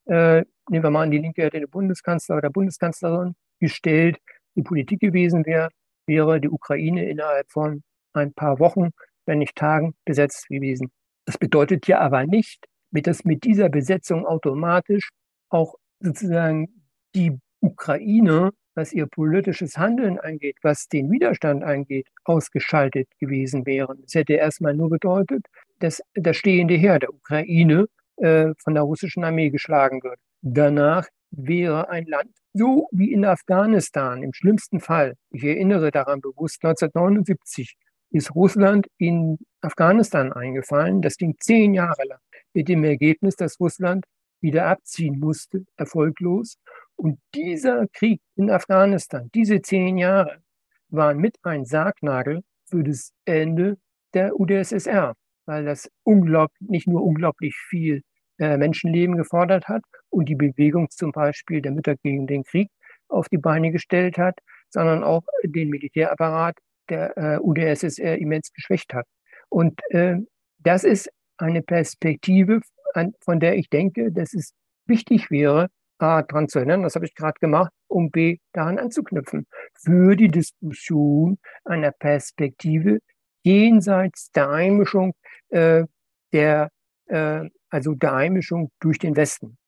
äh, 0.06 0.44
nehmen 0.68 0.84
wir 0.84 0.90
mal 0.90 1.02
an, 1.02 1.10
die 1.10 1.18
Linke 1.18 1.42
hätte 1.42 1.58
den 1.58 1.68
Bundeskanzler 1.70 2.36
oder 2.36 2.50
Bundeskanzlerin 2.50 3.34
gestellt, 3.58 4.18
die 4.54 4.62
Politik 4.62 5.00
gewesen 5.00 5.44
wäre, 5.46 5.68
wäre 6.06 6.40
die 6.40 6.48
Ukraine 6.48 7.08
innerhalb 7.08 7.50
von 7.50 7.82
ein 8.12 8.32
paar 8.32 8.58
Wochen, 8.58 8.90
wenn 9.26 9.38
nicht 9.38 9.56
Tagen, 9.56 9.94
besetzt 10.04 10.48
gewesen. 10.48 10.90
Das 11.24 11.36
bedeutet 11.36 11.86
ja 11.86 11.98
aber 12.00 12.26
nicht, 12.26 12.64
dass 12.92 13.24
mit 13.24 13.44
dieser 13.44 13.68
Besetzung 13.68 14.26
automatisch 14.26 15.10
auch 15.48 15.74
sozusagen 16.00 16.68
die 17.14 17.38
Ukraine, 17.60 18.50
was 18.74 18.92
ihr 18.92 19.06
politisches 19.06 19.76
Handeln 19.76 20.18
angeht, 20.18 20.56
was 20.62 20.88
den 20.88 21.10
Widerstand 21.10 21.62
angeht, 21.62 22.06
ausgeschaltet 22.24 23.08
gewesen 23.18 23.66
wären. 23.66 24.02
Es 24.06 24.14
hätte 24.14 24.34
erstmal 24.34 24.74
nur 24.74 24.90
bedeutet, 24.90 25.44
dass 25.80 26.02
das 26.14 26.36
stehende 26.36 26.74
Heer 26.74 26.98
der 26.98 27.12
Ukraine 27.12 27.86
äh, 28.16 28.52
von 28.58 28.74
der 28.74 28.84
russischen 28.84 29.24
Armee 29.24 29.50
geschlagen 29.50 30.02
wird. 30.02 30.18
Danach 30.42 31.08
wäre 31.30 31.88
ein 31.90 32.06
Land 32.06 32.30
so 32.52 32.88
wie 32.90 33.12
in 33.12 33.24
Afghanistan 33.24 34.22
im 34.22 34.32
schlimmsten 34.32 34.80
Fall. 34.80 35.14
Ich 35.30 35.44
erinnere 35.44 35.90
daran 35.90 36.20
bewusst, 36.20 36.64
1979 36.64 37.76
ist 38.10 38.34
Russland 38.34 38.88
in 38.98 39.38
Afghanistan 39.60 40.32
eingefallen. 40.32 41.00
Das 41.00 41.16
ging 41.16 41.36
zehn 41.38 41.74
Jahre 41.74 42.04
lang 42.08 42.18
mit 42.52 42.68
dem 42.68 42.84
Ergebnis, 42.84 43.36
dass 43.36 43.60
Russland 43.60 44.04
wieder 44.40 44.66
abziehen 44.66 45.18
musste, 45.18 45.64
erfolglos. 45.76 46.56
Und 46.96 47.18
dieser 47.34 47.86
Krieg 47.92 48.20
in 48.36 48.50
Afghanistan, 48.50 49.30
diese 49.34 49.60
zehn 49.62 49.98
Jahre, 49.98 50.42
waren 50.88 51.18
mit 51.18 51.36
ein 51.42 51.64
Sargnagel 51.64 52.42
für 52.66 52.82
das 52.82 53.12
Ende 53.24 53.78
der 54.14 54.38
UdSSR, 54.38 55.14
weil 55.46 55.64
das 55.64 55.88
unglaublich, 56.02 56.68
nicht 56.68 56.88
nur 56.88 57.02
unglaublich 57.02 57.54
viel 57.68 58.02
äh, 58.38 58.56
Menschenleben 58.56 59.16
gefordert 59.16 59.68
hat 59.68 59.82
und 60.08 60.28
die 60.28 60.34
Bewegung 60.34 60.90
zum 60.90 61.12
Beispiel 61.12 61.62
der 61.62 61.72
Mütter 61.72 61.96
gegen 61.96 62.26
den 62.26 62.42
Krieg 62.44 62.68
auf 63.08 63.28
die 63.28 63.38
Beine 63.38 63.70
gestellt 63.70 64.18
hat, 64.18 64.38
sondern 64.70 65.04
auch 65.04 65.22
den 65.44 65.68
Militärapparat 65.68 66.56
der 66.88 67.16
äh, 67.16 67.38
UdSSR 67.38 68.18
immens 68.18 68.52
geschwächt 68.52 68.92
hat. 68.94 69.06
Und 69.48 69.80
äh, 69.90 70.16
das 70.58 70.84
ist 70.84 71.10
eine 71.40 71.62
Perspektive, 71.62 72.60
an, 72.94 73.14
von 73.20 73.40
der 73.40 73.56
ich 73.56 73.68
denke, 73.68 74.12
dass 74.12 74.34
es 74.34 74.52
wichtig 74.86 75.30
wäre, 75.30 75.68
A, 75.98 76.22
daran 76.22 76.48
zu 76.48 76.58
erinnern, 76.58 76.82
das 76.82 76.94
habe 76.94 77.04
ich 77.04 77.14
gerade 77.14 77.38
gemacht, 77.40 77.70
um 77.88 78.10
B, 78.10 78.38
daran 78.52 78.78
anzuknüpfen, 78.78 79.46
für 79.74 80.16
die 80.16 80.28
Diskussion 80.28 81.38
einer 81.64 81.92
Perspektive 81.92 83.00
jenseits 83.42 84.30
der 84.32 84.50
Einmischung 84.50 85.12
äh, 85.50 85.84
der, 86.32 86.70
äh, 87.06 87.48
also 87.68 87.94
der 87.94 88.14
Einmischung 88.14 88.70
durch 88.80 88.98
den 88.98 89.16
Westen. 89.16 89.58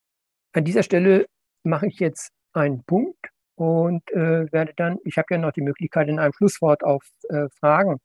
An 0.53 0.65
dieser 0.65 0.83
Stelle 0.83 1.27
mache 1.65 1.87
ich 1.87 1.99
jetzt 1.99 2.31
einen 2.53 2.83
Punkt 2.85 3.29
und 3.55 4.11
äh, 4.13 4.51
werde 4.53 4.73
dann, 4.77 4.99
ich 5.05 5.17
habe 5.19 5.27
ja 5.31 5.39
noch 5.39 5.53
die 5.53 5.63
Möglichkeit, 5.63 6.09
in 6.09 6.19
einem 6.19 6.33
Schlusswort 6.33 6.83
auf 6.83 7.05
äh, 7.29 7.49
Fragen 7.59 7.99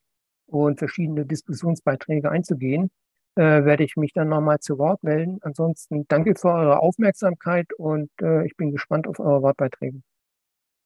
und 0.47 0.80
verschiedene 0.80 1.25
Diskussionsbeiträge 1.25 2.30
einzugehen, 2.30 2.89
äh, 3.38 3.65
werde 3.65 3.84
ich 3.84 3.95
mich 3.95 4.13
dann 4.13 4.30
nochmal 4.30 4.60
zu 4.60 4.78
Wort 4.78 5.04
melden. 5.04 5.39
Ansonsten 5.41 6.06
danke 6.08 6.36
für 6.36 6.50
eure 6.50 6.80
Aufmerksamkeit 6.80 7.71
und 7.78 8.10
äh, 8.21 8.45
ich 8.45 8.56
bin 8.58 8.71
gespannt 8.71 9.08
auf 9.08 9.19
eure 9.19 9.41
Wortbeiträge. 9.41 10.02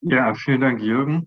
Ja, 0.01 0.33
vielen 0.33 0.61
Dank, 0.61 0.81
Jürgen. 0.81 1.19